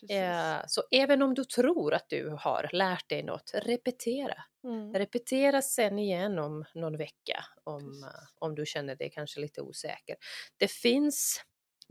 Eh, 0.10 0.58
så 0.68 0.84
även 0.92 1.22
om 1.22 1.34
du 1.34 1.44
tror 1.46 1.94
att 1.94 2.06
du 2.10 2.30
har 2.40 2.70
lärt 2.74 3.10
dig 3.10 3.24
något, 3.24 3.52
repetera. 3.54 4.44
Mm. 4.64 4.94
Repetera 4.94 5.62
sen 5.62 6.00
igen 6.00 6.40
om 6.40 6.66
någon 6.76 6.98
vecka 6.98 7.46
om, 7.64 7.80
Precis. 7.82 8.04
eh, 8.04 8.10
om 8.40 8.56
du 8.56 8.66
känner 8.66 8.96
dig 8.96 9.10
kanske 9.14 9.40
lite 9.40 9.62
osäker. 9.62 10.16
Det 10.58 10.68
finns 10.72 11.42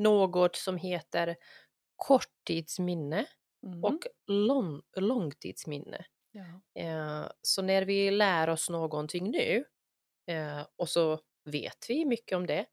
något 0.01 0.57
som 0.57 0.77
heter 0.77 1.37
korttidsminne 1.97 3.27
Mm. 3.67 3.85
och 3.85 4.07
lång, 4.27 4.83
långtidsminne. 4.97 6.05
Ja. 6.33 6.61
Eh, 6.83 7.27
så 7.43 7.63
när 7.63 7.83
vi 7.83 8.11
lär 8.11 8.49
oss 8.49 8.71
någonting 8.71 9.31
nu 9.31 9.65
eh, 10.27 10.67
och 10.77 10.89
så 10.89 11.21
vet 11.45 11.87
vi 11.89 12.05
mycket 12.05 12.37
om 12.37 12.47
det 12.47 12.67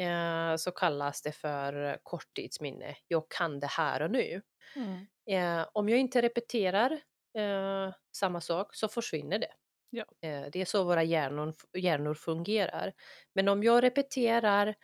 eh, 0.00 0.56
så 0.56 0.70
kallas 0.70 1.22
det 1.22 1.32
för 1.32 1.98
korttidsminne. 2.02 2.96
Jag 3.08 3.28
kan 3.30 3.60
det 3.60 3.66
här 3.66 4.02
och 4.02 4.10
nu. 4.10 4.42
Mm. 4.76 5.06
Eh, 5.30 5.66
om 5.72 5.88
jag 5.88 5.98
inte 6.00 6.22
repeterar 6.22 6.92
eh, 7.38 7.94
samma 8.16 8.40
sak 8.40 8.74
så 8.74 8.88
försvinner 8.88 9.38
det. 9.38 9.52
Ja. 9.90 10.04
Eh, 10.28 10.46
det 10.52 10.60
är 10.60 10.64
så 10.64 10.84
våra 10.84 11.02
hjärnor, 11.02 11.54
hjärnor 11.78 12.14
fungerar. 12.14 12.92
Men 13.34 13.48
om 13.48 13.62
jag 13.62 13.82
repeterar 13.82 14.74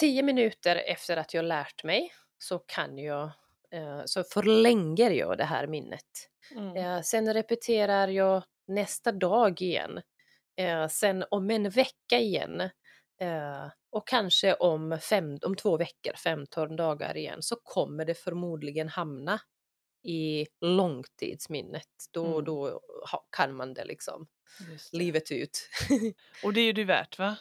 tio 0.00 0.22
minuter 0.22 0.76
efter 0.76 1.16
att 1.16 1.34
jag 1.34 1.44
lärt 1.44 1.84
mig 1.84 2.12
så 2.38 2.58
kan 2.58 2.98
jag, 2.98 3.30
eh, 3.70 4.02
så 4.04 4.24
förlänger 4.24 5.10
jag 5.10 5.38
det 5.38 5.44
här 5.44 5.66
minnet. 5.66 6.28
Mm. 6.56 6.76
Eh, 6.76 7.02
sen 7.02 7.34
repeterar 7.34 8.08
jag 8.08 8.42
nästa 8.66 9.12
dag 9.12 9.62
igen. 9.62 10.00
Eh, 10.56 10.88
sen 10.88 11.24
om 11.30 11.50
en 11.50 11.70
vecka 11.70 12.18
igen. 12.18 12.70
Och 13.90 14.08
kanske 14.08 14.54
om, 14.54 14.98
fem, 15.02 15.38
om 15.42 15.56
två 15.56 15.76
veckor, 15.76 16.12
15 16.16 16.76
dagar 16.76 17.16
igen, 17.16 17.42
så 17.42 17.56
kommer 17.56 18.04
det 18.04 18.14
förmodligen 18.14 18.88
hamna 18.88 19.40
i 20.02 20.46
långtidsminnet. 20.60 21.88
Då, 22.12 22.26
mm. 22.26 22.44
då 22.44 22.80
kan 23.36 23.54
man 23.54 23.74
det 23.74 23.84
liksom 23.84 24.26
det. 24.58 24.98
livet 24.98 25.32
ut. 25.32 25.68
och 26.44 26.52
det 26.52 26.60
är 26.60 26.64
ju 26.64 26.72
det 26.72 26.84
värt 26.84 27.18
va? 27.18 27.36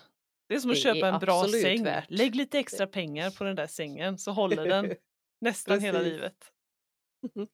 Det 0.52 0.56
är 0.56 0.60
som 0.60 0.72
att 0.72 0.76
det 0.76 0.82
köpa 0.82 1.08
en 1.08 1.20
bra 1.20 1.48
säng. 1.48 1.84
Värt. 1.84 2.06
Lägg 2.10 2.36
lite 2.36 2.60
extra 2.60 2.88
pengar 2.88 3.32
på 3.32 3.44
den 3.44 3.56
där 3.56 3.68
sängen 3.68 4.18
så 4.18 4.32
håller 4.32 4.66
den 4.66 4.96
nästan 5.42 5.80
hela 5.80 6.00
livet. 6.00 6.36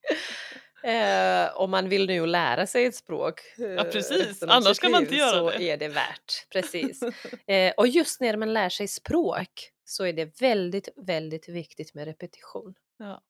Eh, 0.83 1.57
om 1.57 1.71
man 1.71 1.89
vill 1.89 2.07
nu 2.07 2.25
lära 2.25 2.67
sig 2.67 2.85
ett 2.85 2.95
språk. 2.95 3.41
ja 3.57 3.83
precis, 3.83 4.43
annars 4.43 4.79
kan 4.79 4.91
man 4.91 5.01
inte 5.01 5.15
göra 5.15 5.31
så 5.31 5.49
det. 5.49 5.57
Så 5.57 5.61
är 5.61 5.77
det 5.77 5.87
värt, 5.87 6.49
precis. 6.49 7.01
eh, 7.47 7.73
och 7.77 7.87
just 7.87 8.21
när 8.21 8.37
man 8.37 8.53
lär 8.53 8.69
sig 8.69 8.87
språk 8.87 9.71
så 9.83 10.05
är 10.05 10.13
det 10.13 10.41
väldigt, 10.41 10.89
väldigt 10.95 11.49
viktigt 11.49 11.93
med 11.93 12.05
repetition. 12.05 12.75
Ja, 12.97 13.21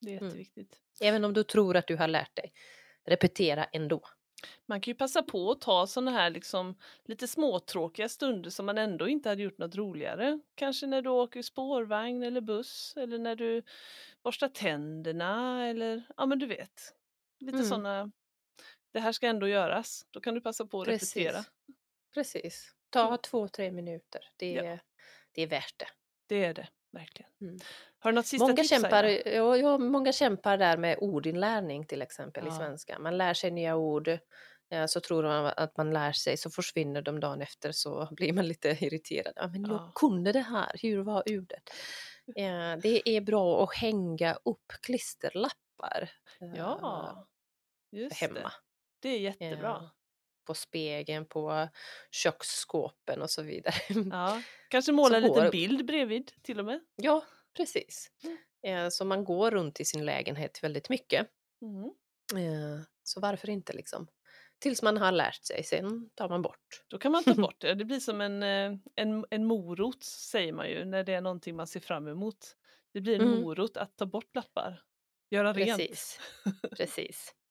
det 0.00 0.10
är 0.10 0.16
mm. 0.16 0.24
jätteviktigt. 0.24 0.78
Mm. 1.00 1.08
Även 1.08 1.24
om 1.24 1.32
du 1.32 1.42
tror 1.42 1.76
att 1.76 1.86
du 1.86 1.96
har 1.96 2.08
lärt 2.08 2.36
dig, 2.36 2.52
repetera 3.06 3.64
ändå. 3.64 4.02
Man 4.66 4.80
kan 4.80 4.90
ju 4.90 4.94
passa 4.94 5.22
på 5.22 5.50
att 5.50 5.60
ta 5.60 5.86
sådana 5.86 6.10
här 6.10 6.30
liksom 6.30 6.74
lite 7.04 7.28
småtråkiga 7.28 8.08
stunder 8.08 8.50
som 8.50 8.66
man 8.66 8.78
ändå 8.78 9.08
inte 9.08 9.28
hade 9.28 9.42
gjort 9.42 9.58
något 9.58 9.74
roligare. 9.74 10.40
Kanske 10.54 10.86
när 10.86 11.02
du 11.02 11.10
åker 11.10 11.42
spårvagn 11.42 12.22
eller 12.22 12.40
buss 12.40 12.94
eller 12.96 13.18
när 13.18 13.36
du 13.36 13.62
borstar 14.22 14.48
tänderna 14.48 15.66
eller 15.68 16.02
ja 16.16 16.26
men 16.26 16.38
du 16.38 16.46
vet. 16.46 16.94
Lite 17.38 17.56
mm. 17.56 17.68
sådana, 17.68 18.10
det 18.92 19.00
här 19.00 19.12
ska 19.12 19.26
ändå 19.26 19.48
göras. 19.48 20.06
Då 20.10 20.20
kan 20.20 20.34
du 20.34 20.40
passa 20.40 20.66
på 20.66 20.80
att 20.80 20.86
Precis. 20.86 21.16
repetera. 21.16 21.44
Precis. 22.14 22.74
Ta 22.90 23.06
mm. 23.06 23.18
två, 23.18 23.48
tre 23.48 23.72
minuter. 23.72 24.30
Det 24.36 24.56
är, 24.56 24.64
ja. 24.64 24.78
det 25.32 25.42
är 25.42 25.46
värt 25.46 25.78
det. 25.78 25.88
Det 26.26 26.44
är 26.44 26.54
det, 26.54 26.68
verkligen. 26.92 27.30
Mm. 27.40 27.58
Har 27.98 28.12
du 28.12 28.14
något 28.14 28.26
sista 28.26 28.44
många 28.44 28.56
tips? 28.56 28.68
Kämpar, 28.68 29.04
ja, 29.04 29.56
ja, 29.56 29.78
många 29.78 30.12
kämpar 30.12 30.58
där 30.58 30.76
med 30.76 30.98
ordinlärning 31.00 31.86
till 31.86 32.02
exempel 32.02 32.44
ja. 32.46 32.52
i 32.52 32.56
svenska. 32.56 32.98
Man 32.98 33.18
lär 33.18 33.34
sig 33.34 33.50
nya 33.50 33.76
ord, 33.76 34.18
ja, 34.68 34.88
så 34.88 35.00
tror 35.00 35.22
man 35.22 35.52
att 35.56 35.76
man 35.76 35.90
lär 35.90 36.12
sig, 36.12 36.36
så 36.36 36.50
försvinner 36.50 37.02
de 37.02 37.20
dagen 37.20 37.40
efter 37.40 37.72
så 37.72 38.08
blir 38.16 38.32
man 38.32 38.48
lite 38.48 38.68
irriterad. 38.68 39.32
Ja, 39.36 39.48
men 39.48 39.64
jag 39.64 39.92
kunde 39.94 40.32
det 40.32 40.40
här, 40.40 40.72
hur 40.82 41.02
var 41.02 41.22
ordet? 41.26 41.70
Det 42.82 43.08
är 43.16 43.20
bra 43.20 43.64
att 43.64 43.74
hänga 43.74 44.34
upp 44.34 44.72
klisterlappar 44.82 46.10
ja, 46.56 47.26
just 47.90 48.20
hemma. 48.20 48.34
Det. 48.34 48.50
det 49.00 49.08
är 49.08 49.18
jättebra. 49.18 49.90
På 50.50 50.54
spegeln, 50.54 51.26
på 51.26 51.68
köksskåpen 52.10 53.22
och 53.22 53.30
så 53.30 53.42
vidare. 53.42 53.74
Ja, 54.10 54.42
kanske 54.68 54.92
måla 54.92 55.16
en 55.16 55.22
liten 55.22 55.50
bild 55.50 55.86
bredvid 55.86 56.32
till 56.42 56.58
och 56.58 56.64
med. 56.64 56.80
Ja, 56.96 57.24
Precis. 57.56 58.10
Mm. 58.62 58.90
Så 58.90 59.04
man 59.04 59.24
går 59.24 59.50
runt 59.50 59.80
i 59.80 59.84
sin 59.84 60.04
lägenhet 60.04 60.62
väldigt 60.62 60.88
mycket. 60.88 61.26
Mm. 61.62 62.84
Så 63.02 63.20
varför 63.20 63.50
inte 63.50 63.72
liksom? 63.72 64.06
Tills 64.58 64.82
man 64.82 64.96
har 64.96 65.12
lärt 65.12 65.44
sig, 65.44 65.64
sen 65.64 66.10
tar 66.14 66.28
man 66.28 66.42
bort. 66.42 66.84
Då 66.88 66.98
kan 66.98 67.12
man 67.12 67.24
ta 67.24 67.34
bort 67.42 67.60
det. 67.60 67.74
Det 67.74 67.84
blir 67.84 68.00
som 68.00 68.20
en, 68.20 68.42
eh, 68.42 68.78
en, 68.94 69.24
en 69.30 69.44
morot 69.44 70.04
säger 70.04 70.52
man 70.52 70.70
ju 70.70 70.84
när 70.84 71.04
det 71.04 71.14
är 71.14 71.20
någonting 71.20 71.56
man 71.56 71.66
ser 71.66 71.80
fram 71.80 72.08
emot. 72.08 72.56
Det 72.92 73.00
blir 73.00 73.14
en 73.14 73.28
mm. 73.28 73.40
morot 73.40 73.76
att 73.76 73.96
ta 73.96 74.06
bort 74.06 74.34
lappar. 74.34 74.82
Göra 75.30 75.54
Precis. 75.54 76.20
rent. 76.44 76.60
Precis. 76.76 77.34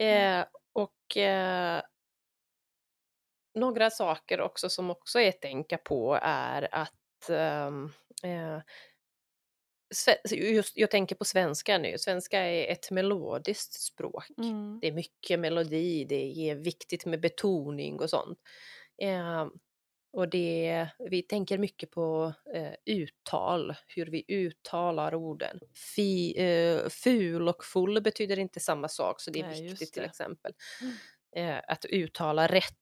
Eh, 0.00 0.44
och 0.72 1.16
eh, 1.16 1.82
några 3.54 3.90
saker 3.90 4.40
också 4.40 4.68
som 4.68 4.90
också 4.90 5.20
är 5.20 5.28
att 5.28 5.40
tänka 5.40 5.78
på 5.78 6.18
är 6.22 6.68
att 6.74 7.30
ehm, 7.30 7.92
eh, 8.22 8.60
just, 10.32 10.76
jag 10.76 10.90
tänker 10.90 11.16
på 11.16 11.24
svenska 11.24 11.78
nu. 11.78 11.98
Svenska 11.98 12.40
är 12.40 12.72
ett 12.72 12.90
melodiskt 12.90 13.72
språk. 13.72 14.24
Mm. 14.38 14.78
Det 14.80 14.88
är 14.88 14.92
mycket 14.92 15.40
melodi, 15.40 16.04
det 16.04 16.50
är 16.50 16.54
viktigt 16.54 17.06
med 17.06 17.20
betoning 17.20 18.00
och 18.00 18.10
sånt. 18.10 18.38
Eh, 19.02 19.46
och 20.12 20.28
det, 20.28 20.88
vi 21.10 21.22
tänker 21.22 21.58
mycket 21.58 21.90
på 21.90 22.32
eh, 22.54 22.72
uttal, 22.84 23.74
hur 23.86 24.06
vi 24.06 24.24
uttalar 24.28 25.14
orden. 25.14 25.60
Fi, 25.96 26.34
eh, 26.38 26.88
ful 26.88 27.48
och 27.48 27.64
full 27.64 28.02
betyder 28.02 28.38
inte 28.38 28.60
samma 28.60 28.88
sak, 28.88 29.20
så 29.20 29.30
det 29.30 29.40
är 29.40 29.46
Nej, 29.46 29.62
viktigt 29.62 29.92
till 29.92 30.04
exempel. 30.04 30.52
Mm. 30.82 30.94
Eh, 31.36 31.62
att 31.68 31.84
uttala 31.84 32.46
rätt. 32.46 32.74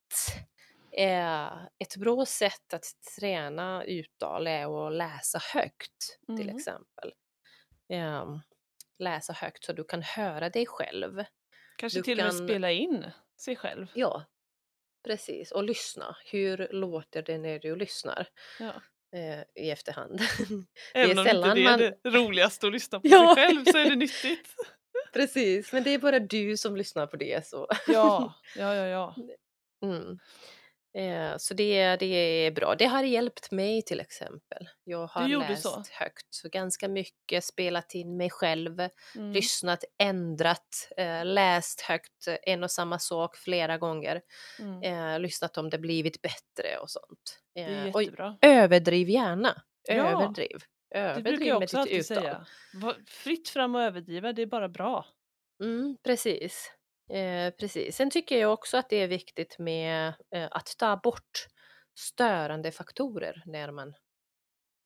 Eh, 0.99 1.53
ett 1.79 1.97
bra 1.97 2.27
sätt 2.27 2.75
att 2.75 2.85
träna 3.19 3.85
uttal 3.85 4.47
är 4.47 4.87
att 4.87 4.93
läsa 4.93 5.41
högt 5.55 6.19
mm. 6.29 6.41
till 6.41 6.57
exempel. 6.57 7.13
Eh, 7.93 8.39
läsa 8.99 9.33
högt 9.33 9.65
så 9.65 9.73
du 9.73 9.85
kan 9.85 10.03
höra 10.03 10.51
dig 10.51 10.67
själv. 10.67 11.25
Kanske 11.77 11.99
du 11.99 12.03
till 12.03 12.19
och 12.21 12.25
med 12.25 12.35
spela 12.35 12.73
in 12.73 13.11
sig 13.41 13.57
själv. 13.57 13.87
Ja, 13.95 14.25
precis. 15.05 15.53
Och 15.53 15.65
lyssna. 15.65 16.17
Hur 16.25 16.69
låter 16.71 17.23
det 17.23 17.39
när 17.39 17.59
du 17.59 17.77
lyssnar? 17.77 18.29
Ja. 18.59 18.83
Eh, 19.19 19.65
I 19.65 19.71
efterhand. 19.71 20.21
Även 20.95 21.19
om 21.19 21.25
det 21.25 21.31
inte 21.31 21.49
är 21.49 21.65
man... 21.65 21.79
det 21.79 22.11
roligaste 22.11 22.67
att 22.67 22.73
lyssna 22.73 23.01
på 23.01 23.09
ja. 23.09 23.35
sig 23.35 23.45
själv 23.45 23.65
så 23.65 23.79
är 23.79 23.91
det 23.91 23.97
nyttigt. 23.97 24.55
Precis, 25.13 25.73
men 25.73 25.83
det 25.83 25.91
är 25.91 25.99
bara 25.99 26.19
du 26.19 26.57
som 26.57 26.77
lyssnar 26.77 27.07
på 27.07 27.17
det. 27.17 27.47
Så. 27.47 27.69
ja, 27.87 28.35
ja, 28.57 28.75
ja. 28.75 28.87
ja. 28.87 29.15
Mm. 29.83 30.19
Eh, 30.95 31.37
så 31.37 31.55
det, 31.55 31.97
det 31.97 32.07
är 32.07 32.51
bra. 32.51 32.75
Det 32.75 32.85
har 32.85 33.03
hjälpt 33.03 33.51
mig 33.51 33.83
till 33.83 34.01
exempel. 34.01 34.69
Jag 34.85 35.07
har 35.07 35.29
läst 35.29 35.63
så. 35.63 35.83
högt 35.93 36.27
så 36.31 36.49
ganska 36.49 36.89
mycket, 36.89 37.45
spelat 37.45 37.95
in 37.95 38.17
mig 38.17 38.31
själv, 38.31 38.81
mm. 38.81 39.33
lyssnat, 39.33 39.85
ändrat, 39.99 40.93
eh, 40.97 41.25
läst 41.25 41.81
högt 41.81 42.29
en 42.43 42.65
och 42.65 42.71
samma 42.71 42.99
sak 42.99 43.37
flera 43.37 43.79
gånger, 43.79 44.23
mm. 44.59 44.83
eh, 44.83 45.21
lyssnat 45.21 45.59
om 45.59 45.71
det 45.71 45.79
blivit 45.79 46.23
bättre 46.23 46.79
och 46.83 46.91
sånt. 46.91 47.41
eh. 47.55 47.95
Och 47.95 48.03
överdriv 48.43 49.09
gärna. 49.09 49.63
Överdriv. 49.89 50.63
Ja, 50.91 50.99
överdriv 50.99 51.25
det 51.25 51.31
brukar 51.31 51.47
jag 51.47 51.63
också 51.63 51.79
alltid 51.79 52.01
uttal. 52.01 52.17
säga. 52.23 52.47
Fritt 53.07 53.49
fram 53.49 53.75
och 53.75 53.83
överdriva, 53.83 54.33
det 54.33 54.43
är 54.43 54.47
bara 54.47 54.69
bra. 54.69 55.07
Mm, 55.63 55.97
precis. 56.05 56.73
Eh, 57.09 57.51
precis. 57.51 57.97
Sen 57.97 58.11
tycker 58.11 58.39
jag 58.39 58.53
också 58.53 58.77
att 58.77 58.91
det 58.91 58.97
är 58.97 59.09
viktigt 59.09 59.59
med 59.59 60.15
eh, 60.35 60.49
att 60.51 60.75
ta 60.79 60.97
bort 60.97 61.47
störande 61.99 62.73
faktorer 62.73 63.43
när 63.47 63.71
man, 63.71 63.95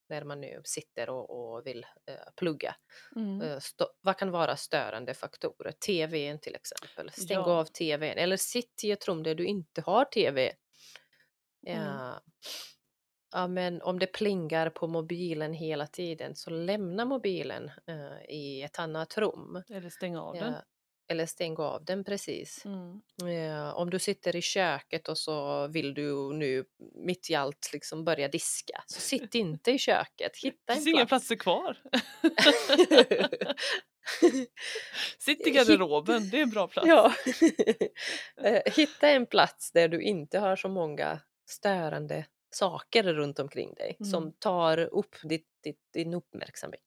när 0.09 0.23
man 0.23 0.41
nu 0.41 0.61
sitter 0.63 1.09
och, 1.09 1.55
och 1.55 1.67
vill 1.67 1.85
eh, 2.07 2.33
plugga. 2.35 2.75
Mm. 3.15 3.41
Eh, 3.41 3.59
vad 4.01 4.17
kan 4.17 4.31
vara 4.31 4.55
störande 4.55 5.13
faktorer? 5.13 5.71
TVn 5.71 6.39
till 6.39 6.55
exempel. 6.55 7.11
Stäng 7.11 7.37
ja. 7.37 7.45
av 7.45 7.65
TVn 7.65 8.17
eller 8.17 8.37
sitt 8.37 8.83
i 8.83 8.91
ett 8.91 9.07
rum 9.07 9.23
där 9.23 9.35
du 9.35 9.45
inte 9.45 9.81
har 9.81 10.05
TV. 10.05 10.53
Mm. 11.67 12.13
Ja, 13.31 13.47
men 13.47 13.81
om 13.81 13.99
det 13.99 14.07
plingar 14.07 14.69
på 14.69 14.87
mobilen 14.87 15.53
hela 15.53 15.87
tiden 15.87 16.35
så 16.35 16.49
lämna 16.49 17.05
mobilen 17.05 17.71
uh, 17.89 18.29
i 18.29 18.61
ett 18.61 18.79
annat 18.79 19.17
rum. 19.17 19.63
Eller 19.69 19.89
stäng 19.89 20.17
av 20.17 20.35
den. 20.35 20.53
Eller 21.07 21.25
stäng 21.25 21.55
av 21.57 21.85
den 21.85 22.03
precis. 22.03 22.65
Mm. 22.65 23.01
Eh, 23.27 23.75
om 23.75 23.89
du 23.89 23.99
sitter 23.99 24.35
i 24.35 24.41
köket 24.41 25.09
och 25.09 25.17
så 25.17 25.67
vill 25.67 25.93
du 25.93 26.33
nu 26.33 26.65
mitt 26.95 27.29
i 27.29 27.35
allt 27.35 27.69
liksom 27.73 28.05
börja 28.05 28.27
diska, 28.27 28.83
så 28.85 29.01
sitt 29.01 29.35
inte 29.35 29.71
i 29.71 29.77
köket. 29.77 30.37
Hitta 30.37 30.57
det 30.65 30.73
finns 30.73 30.87
inga 30.87 31.05
platser 31.05 31.35
kvar. 31.35 31.77
Sitt 35.19 35.47
i 35.47 35.49
garderoben, 35.49 36.29
det 36.29 36.37
är 36.37 36.41
en 36.41 36.49
bra 36.49 36.67
plats. 36.67 36.87
Ja. 36.87 37.13
Eh, 38.43 38.73
hitta 38.73 39.09
en 39.09 39.25
plats 39.25 39.71
där 39.71 39.87
du 39.87 40.01
inte 40.01 40.39
har 40.39 40.55
så 40.55 40.69
många 40.69 41.19
störande 41.49 42.25
saker 42.49 43.03
runt 43.03 43.39
omkring 43.39 43.73
dig 43.73 43.97
mm. 43.99 44.11
som 44.11 44.31
tar 44.31 44.77
upp 44.77 45.15
ditt, 45.23 45.47
ditt, 45.63 45.79
din 45.93 46.13
uppmärksamhet. 46.13 46.81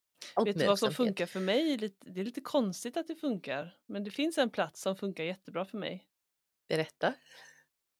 Vet 0.44 0.58
du 0.58 0.66
vad 0.66 0.78
som 0.78 0.94
funkar 0.94 1.26
för 1.26 1.40
mig? 1.40 1.76
Det 2.00 2.20
är 2.20 2.24
lite 2.24 2.40
konstigt 2.40 2.96
att 2.96 3.06
det 3.06 3.16
funkar, 3.16 3.76
men 3.86 4.04
det 4.04 4.10
finns 4.10 4.38
en 4.38 4.50
plats 4.50 4.80
som 4.80 4.96
funkar 4.96 5.24
jättebra 5.24 5.64
för 5.64 5.78
mig. 5.78 6.08
Berätta. 6.68 7.14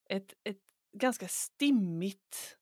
Ett, 0.09 0.35
ett 0.45 0.63
ganska 0.93 1.29
stimmigt 1.29 2.57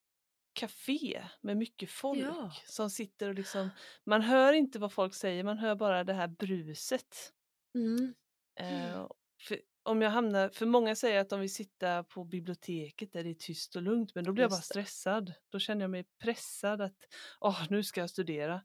café 0.53 1.23
med 1.41 1.57
mycket 1.57 1.89
folk 1.89 2.19
ja. 2.19 2.51
som 2.65 2.89
sitter 2.89 3.29
och 3.29 3.35
liksom, 3.35 3.69
man 4.03 4.21
hör 4.21 4.53
inte 4.53 4.79
vad 4.79 4.93
folk 4.93 5.13
säger, 5.13 5.43
man 5.43 5.57
hör 5.57 5.75
bara 5.75 6.03
det 6.03 6.13
här 6.13 6.27
bruset. 6.27 7.33
Mm. 7.75 8.13
Uh, 8.61 9.07
för 9.41 9.61
om 9.83 10.01
jag 10.01 10.09
hamnar, 10.09 10.49
för 10.49 10.65
många 10.65 10.95
säger 10.95 11.21
att 11.21 11.29
de 11.29 11.39
vill 11.39 11.53
sitta 11.53 12.03
på 12.03 12.23
biblioteket 12.23 13.13
där 13.13 13.23
det 13.23 13.29
är 13.29 13.33
tyst 13.33 13.75
och 13.75 13.81
lugnt 13.81 14.15
men 14.15 14.23
då 14.23 14.31
blir 14.31 14.43
jag 14.43 14.51
bara 14.51 14.57
Just 14.57 14.69
stressad. 14.69 15.33
Då 15.49 15.59
känner 15.59 15.81
jag 15.81 15.91
mig 15.91 16.03
pressad 16.19 16.81
att 16.81 16.97
åh, 17.39 17.63
nu 17.69 17.83
ska 17.83 18.01
jag 18.01 18.09
studera. 18.09 18.61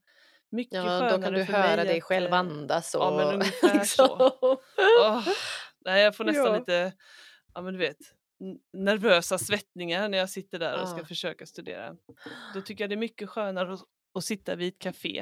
Mycket 0.50 0.74
Ja, 0.74 0.82
skönare 0.82 1.16
då 1.16 1.22
kan 1.22 1.32
du 1.32 1.42
höra 1.42 1.84
dig 1.84 1.98
att, 1.98 2.04
själv 2.04 2.26
eh, 2.32 2.38
andas 2.38 2.94
och 2.94 3.02
ja, 3.02 3.16
men 3.16 3.34
ungefär 3.34 3.74
liksom. 3.78 4.30
Åh, 5.00 5.28
nej, 5.84 6.02
jag 6.02 6.16
får 6.16 6.24
nästan 6.24 6.46
Ja. 6.46 6.58
lite, 6.58 6.92
ja 7.54 7.60
men 7.62 7.72
du 7.72 7.78
vet, 7.78 7.96
nervösa 8.72 9.38
svettningar 9.38 10.08
när 10.08 10.18
jag 10.18 10.30
sitter 10.30 10.58
där 10.58 10.82
och 10.82 10.88
ska 10.88 11.04
försöka 11.04 11.46
studera. 11.46 11.96
Då 12.54 12.60
tycker 12.60 12.84
jag 12.84 12.90
det 12.90 12.94
är 12.94 12.98
mycket 12.98 13.28
skönare 13.28 13.74
att, 13.74 13.80
att 14.14 14.24
sitta 14.24 14.54
vid 14.54 14.68
ett 14.68 14.78
café 14.78 15.18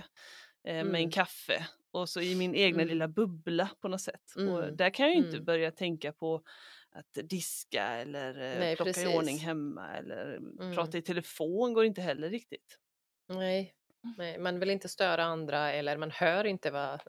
eh, 0.68 0.74
med 0.74 0.80
en 0.80 0.86
Mm. 0.94 1.10
kaffe 1.10 1.66
och 1.90 2.08
så 2.08 2.20
i 2.20 2.34
min 2.34 2.54
egna 2.54 2.82
Mm. 2.82 2.88
lilla 2.88 3.08
bubbla 3.08 3.68
på 3.80 3.88
något 3.88 4.00
sätt. 4.00 4.22
Och 4.36 4.42
Mm. 4.64 4.76
där 4.76 4.90
kan 4.90 5.06
jag 5.06 5.14
ju 5.14 5.18
inte 5.20 5.32
Mm. 5.36 5.44
börja 5.44 5.70
tänka 5.70 6.12
på 6.12 6.42
att 6.90 7.18
diska 7.28 7.82
eller 7.84 8.28
eh, 8.30 8.58
Nej, 8.58 8.76
plocka 8.76 9.00
i 9.02 9.06
ordning 9.06 9.22
precis. 9.24 9.42
hemma 9.42 9.96
eller 9.96 10.36
Mm. 10.36 10.74
prata 10.74 10.98
i 10.98 11.02
telefon 11.02 11.72
går 11.72 11.84
inte 11.84 12.00
heller 12.00 12.30
riktigt. 12.30 12.78
Nej, 13.28 13.74
nej, 14.18 14.38
man 14.38 14.60
vill 14.60 14.70
inte 14.70 14.88
störa 14.88 15.24
andra 15.24 15.72
eller 15.72 15.96
man 15.96 16.10
hör 16.10 16.44
inte 16.46 16.70
vad 16.70 17.00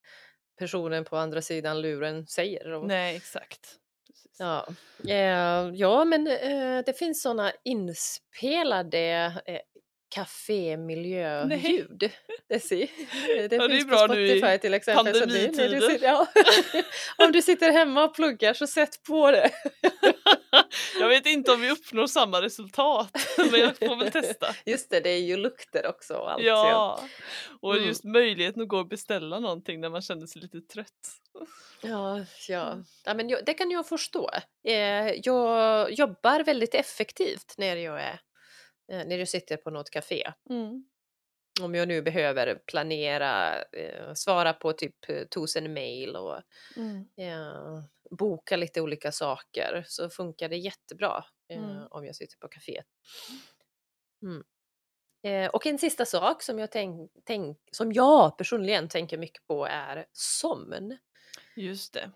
personen 0.58 1.04
på 1.04 1.16
andra 1.16 1.42
sidan 1.42 1.80
luren 1.80 2.26
säger. 2.26 2.72
Och, 2.72 2.86
Nej, 2.86 3.16
exakt. 3.16 3.74
Precis. 4.06 4.36
Ja, 4.38 4.66
eh, 5.08 5.70
ja 5.74 6.04
men 6.04 6.26
eh, 6.26 6.82
det 6.86 6.98
finns 6.98 7.22
såna 7.22 7.52
inspelade 7.64 9.32
eh, 9.46 9.58
kafémiljöljud. 10.14 12.10
Det, 12.48 12.60
ser, 12.60 12.78
det 12.78 12.86
Ja, 13.34 13.48
det 13.48 13.56
är 13.56 13.68
finns 13.68 13.86
bra 13.86 14.06
på 14.08 14.14
nu 14.14 14.28
Spotify 14.28 14.58
till 14.58 14.74
exempel. 14.74 15.14
så 15.14 15.26
det- 15.26 15.56
när 15.56 15.68
du 15.68 15.96
ja. 16.06 16.26
Om 17.18 17.32
du 17.32 17.42
sitter 17.42 17.72
hemma 17.72 18.04
och 18.04 18.14
pluggar 18.14 18.54
så 18.54 18.66
sätt 18.66 19.02
på 19.08 19.30
det. 19.30 19.50
Jag 21.00 21.08
vet 21.08 21.26
inte 21.26 21.52
om 21.52 21.60
vi 21.60 21.70
uppnår 21.70 22.06
samma 22.06 22.42
resultat, 22.42 23.10
men 23.50 23.60
jag 23.60 23.76
får 23.76 23.96
väl 23.96 24.12
testa. 24.12 24.46
Just 24.66 24.90
det, 24.90 25.00
det 25.00 25.10
är 25.10 25.20
ju 25.20 25.36
lukter 25.36 25.86
också 25.86 26.14
och 26.14 26.32
allt. 26.32 26.42
Ja, 26.44 27.00
och 27.60 27.74
Mm. 27.74 27.88
just 27.88 28.04
möjligheten 28.04 28.62
att 28.62 28.68
gå 28.68 28.78
och 28.78 28.88
beställa 28.88 29.40
någonting 29.40 29.80
när 29.80 29.88
man 29.90 30.02
känner 30.02 30.26
sig 30.26 30.42
lite 30.42 30.60
trött. 30.60 31.08
Ja, 31.82 32.24
ja. 32.48 32.76
ja 33.04 33.14
men 33.14 33.28
jag, 33.28 33.44
det 33.44 33.54
kan 33.54 33.70
jag 33.70 33.86
förstå. 33.88 34.30
Eh, 34.68 34.74
jag 35.22 35.92
jobbar 35.92 36.44
väldigt 36.44 36.74
effektivt 36.74 37.54
när 37.58 37.76
jag, 37.76 38.00
är, 38.00 38.20
eh, 38.92 39.06
när 39.06 39.18
jag 39.18 39.28
sitter 39.28 39.56
på 39.56 39.70
något 39.70 39.90
café. 39.90 40.32
Mm. 40.50 40.84
Om 41.62 41.74
jag 41.74 41.88
nu 41.88 42.02
behöver 42.02 42.54
planera, 42.66 43.62
eh, 43.62 44.14
svara 44.14 44.52
på 44.52 44.72
typ 44.72 44.94
eh, 45.08 45.24
tusen 45.26 45.72
mejl 45.72 46.16
och 46.16 46.40
Mm. 46.76 47.08
eh, 47.20 47.82
boka 48.10 48.56
lite 48.56 48.80
olika 48.80 49.12
saker 49.12 49.84
så 49.86 50.10
funkar 50.10 50.48
det 50.48 50.56
jättebra 50.56 51.24
eh, 51.52 51.58
Mm. 51.58 51.86
om 51.90 52.06
jag 52.06 52.16
sitter 52.16 52.38
på 52.38 52.48
café. 52.48 52.82
Mm. 54.22 54.44
Eh, 55.22 55.50
och 55.50 55.66
en 55.66 55.78
sista 55.78 56.04
sak 56.06 56.42
som 56.42 56.58
jag, 56.58 56.72
tänk, 56.72 57.10
tänk, 57.24 57.58
som 57.72 57.92
jag 57.92 58.38
personligen 58.38 58.88
tänker 58.88 59.18
mycket 59.18 59.46
på 59.46 59.66
är 59.66 60.06
sömn. 60.12 60.98
Just 61.56 61.92
det. 61.94 62.10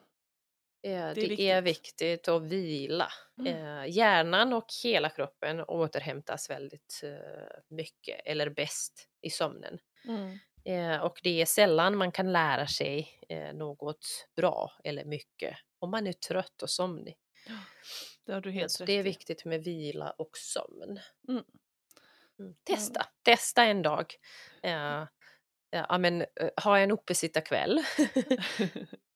Eh, 0.82 0.90
Det 1.14 1.22
är 1.22 1.36
det 1.36 1.50
är 1.50 1.62
viktigt. 1.62 2.02
viktigt 2.02 2.28
att 2.28 2.42
vila. 2.42 3.08
Mm. 3.38 3.54
Eh, 3.56 3.90
hjärnan 3.96 4.52
och 4.52 4.66
hela 4.84 5.10
kroppen 5.10 5.60
återhämtas 5.60 6.50
väldigt 6.50 7.00
eh, 7.04 7.46
mycket, 7.68 8.20
eller 8.24 8.50
bäst, 8.50 9.08
i 9.20 9.30
sömnen. 9.30 9.78
Mm. 10.04 10.38
Och 11.02 11.20
det 11.22 11.42
är 11.42 11.46
sällan 11.46 11.96
man 11.96 12.12
kan 12.12 12.32
lära 12.32 12.66
sig 12.66 13.20
något 13.54 14.28
bra 14.36 14.72
eller 14.84 15.04
mycket 15.04 15.56
om 15.78 15.90
man 15.90 16.06
är 16.06 16.12
trött 16.12 16.62
och 16.62 16.70
somnig. 16.70 17.16
Det 18.26 18.32
har 18.32 18.40
du 18.40 18.50
helt 18.50 18.80
rätt 18.80 18.86
det 18.86 18.92
är 18.92 19.02
viktigt 19.02 19.44
med 19.44 19.64
vila 19.64 20.10
och 20.10 20.36
sömn. 20.36 21.00
Mm. 21.28 21.44
Mm. 22.38 22.54
Testa, 22.64 23.06
testa 23.22 23.64
en 23.64 23.82
dag. 23.82 24.14
Eh, 24.62 25.04
ja, 25.70 25.98
men, 25.98 26.24
ha 26.62 26.78
en 26.78 26.90
uppesittarkväll 26.90 27.80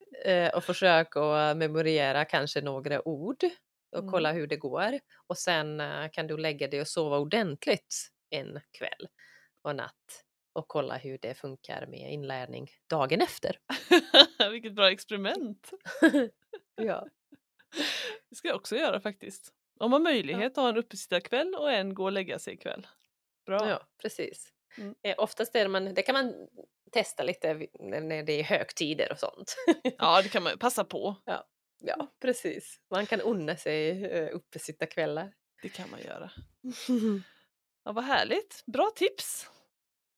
och 0.54 0.64
försök 0.64 1.16
att 1.16 1.56
memorera 1.56 2.24
kanske 2.24 2.60
några 2.60 3.08
ord 3.08 3.44
och 3.92 3.98
Mm. 3.98 4.10
kolla 4.10 4.32
hur 4.32 4.46
det 4.46 4.56
går. 4.56 4.98
Och 5.26 5.38
sen 5.38 5.80
eh, 5.80 6.08
kan 6.12 6.26
du 6.26 6.36
lägga 6.36 6.68
dig 6.68 6.80
och 6.80 6.88
sova 6.88 7.18
ordentligt 7.18 8.08
en 8.30 8.60
kväll 8.78 9.08
och 9.62 9.76
natt 9.76 10.24
och 10.52 10.68
kolla 10.68 10.96
hur 10.96 11.18
det 11.18 11.34
funkar 11.34 11.86
med 11.86 12.12
inlärning 12.12 12.70
dagen 12.90 13.20
efter. 13.20 13.58
Vilket 14.50 14.72
bra 14.74 14.90
experiment. 14.90 15.70
ja. 16.76 17.06
Det 18.30 18.36
ska 18.36 18.48
jag 18.48 18.56
också 18.56 18.76
göra 18.76 19.00
faktiskt. 19.00 19.52
Om 19.80 19.90
man 19.90 20.06
har 20.06 20.12
möjlighet 20.12 20.50
att 20.58 20.62
ha 20.62 20.68
en 20.68 20.76
uppesittarkväll 20.76 21.54
och 21.54 21.72
en 21.72 21.94
gå 21.94 22.04
och 22.04 22.12
lägga 22.12 22.38
sig 22.38 22.54
ikväll. 22.54 22.86
Bra. 23.46 23.68
ja, 23.70 23.80
precis. 24.02 24.52
Mm. 24.78 24.94
Eh, 25.02 25.14
oftast 25.18 25.54
är 25.56 25.68
man, 25.68 25.94
det 25.94 26.02
kan 26.02 26.12
man 26.12 26.34
testa 26.92 27.22
lite 27.22 27.54
när 27.80 28.22
det 28.22 28.32
är 28.40 28.44
högtider 28.44 29.12
och 29.12 29.18
sånt. 29.18 29.56
Ja, 29.98 30.22
det 30.22 30.28
kan 30.28 30.42
man 30.42 30.52
ju 30.52 30.58
passa 30.58 30.84
på. 30.84 31.16
ja, 31.80 32.08
precis. 32.20 32.80
Man 32.90 33.06
kan 33.06 33.20
unna 33.20 33.56
sig 33.56 34.04
uh, 34.22 34.28
uppesittarkvällar. 34.36 35.32
Det 35.62 35.68
kan 35.68 35.90
man 35.90 36.00
göra. 36.00 36.30
Ja, 37.84 37.92
vad 37.92 38.04
härligt. 38.04 38.62
Bra 38.66 38.90
tips. 38.96 39.50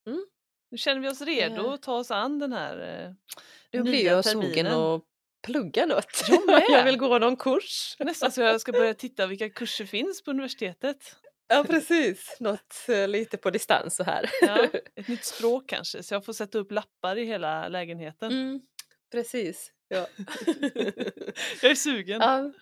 Mm. 0.07 0.27
Nu 0.71 0.79
känner 0.79 1.01
vi 1.01 1.09
oss 1.09 1.21
redo 1.21 1.63
Ja. 1.63 1.75
att 1.75 1.83
ta 1.83 1.95
oss 1.95 2.11
an 2.11 2.39
den 2.39 2.53
här 2.53 3.05
eh, 3.05 3.13
Nu 3.73 3.83
blir 3.83 4.05
jag 4.05 4.25
sugen 4.25 4.67
att 4.67 5.03
plugga 5.43 5.87
något. 5.87 6.25
Jag 6.47 6.63
jag 6.71 6.85
vill 6.85 6.97
gå 6.99 7.19
någon 7.19 7.37
kurs. 7.37 7.97
Nästan 7.99 8.33
så 8.33 8.41
jag 8.41 8.61
ska 8.61 8.73
börja 8.73 8.95
titta 8.95 9.27
vilka 9.27 9.51
kurser 9.51 9.85
finns 9.85 10.23
på 10.25 10.31
universitetet. 10.31 11.17
Ja, 11.49 11.65
precis. 11.69 12.37
Något 12.41 12.75
eh, 12.89 13.09
lite 13.09 13.37
på 13.37 13.51
distans 13.51 13.97
så 13.97 14.05
här. 14.05 14.31
Ja, 14.41 14.65
ett 14.97 15.09
nytt 15.09 15.25
språk 15.25 15.69
kanske, 15.69 16.03
så 16.03 16.15
jag 16.15 16.25
får 16.25 16.33
sätta 16.33 16.59
upp 16.59 16.73
lappar 16.73 17.17
i 17.19 17.25
hela 17.25 17.69
lägenheten. 17.69 18.33
Mm, 18.33 18.61
precis. 19.13 19.73
Ja. 19.89 20.07
Jag 21.63 21.71
är 21.71 21.75
sugen. 21.75 22.21
ja. 22.21 22.53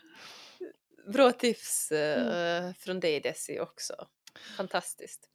Bra 1.13 1.33
tips 1.33 1.93
eh, 1.93 2.73
från 2.79 3.01
dig 3.01 3.21
Desi 3.21 3.61
också. 3.61 3.95
Fantastiskt. 4.57 5.29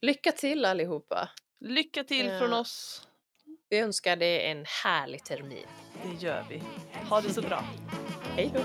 Lycka 0.00 0.32
till 0.32 0.64
allihopa. 0.64 1.30
Lycka 1.60 2.04
till 2.04 2.26
Ja. 2.26 2.38
från 2.38 2.52
oss. 2.52 3.06
Vi 3.68 3.78
önskar 3.78 4.16
dig 4.16 4.46
en 4.50 4.64
härlig 4.84 5.24
termin. 5.24 5.66
Det 6.02 6.26
gör 6.26 6.46
vi. 6.48 6.62
Ha 7.08 7.20
det 7.20 7.32
så 7.32 7.42
bra. 7.42 7.64
Hej 8.36 8.50
då! 8.54 8.60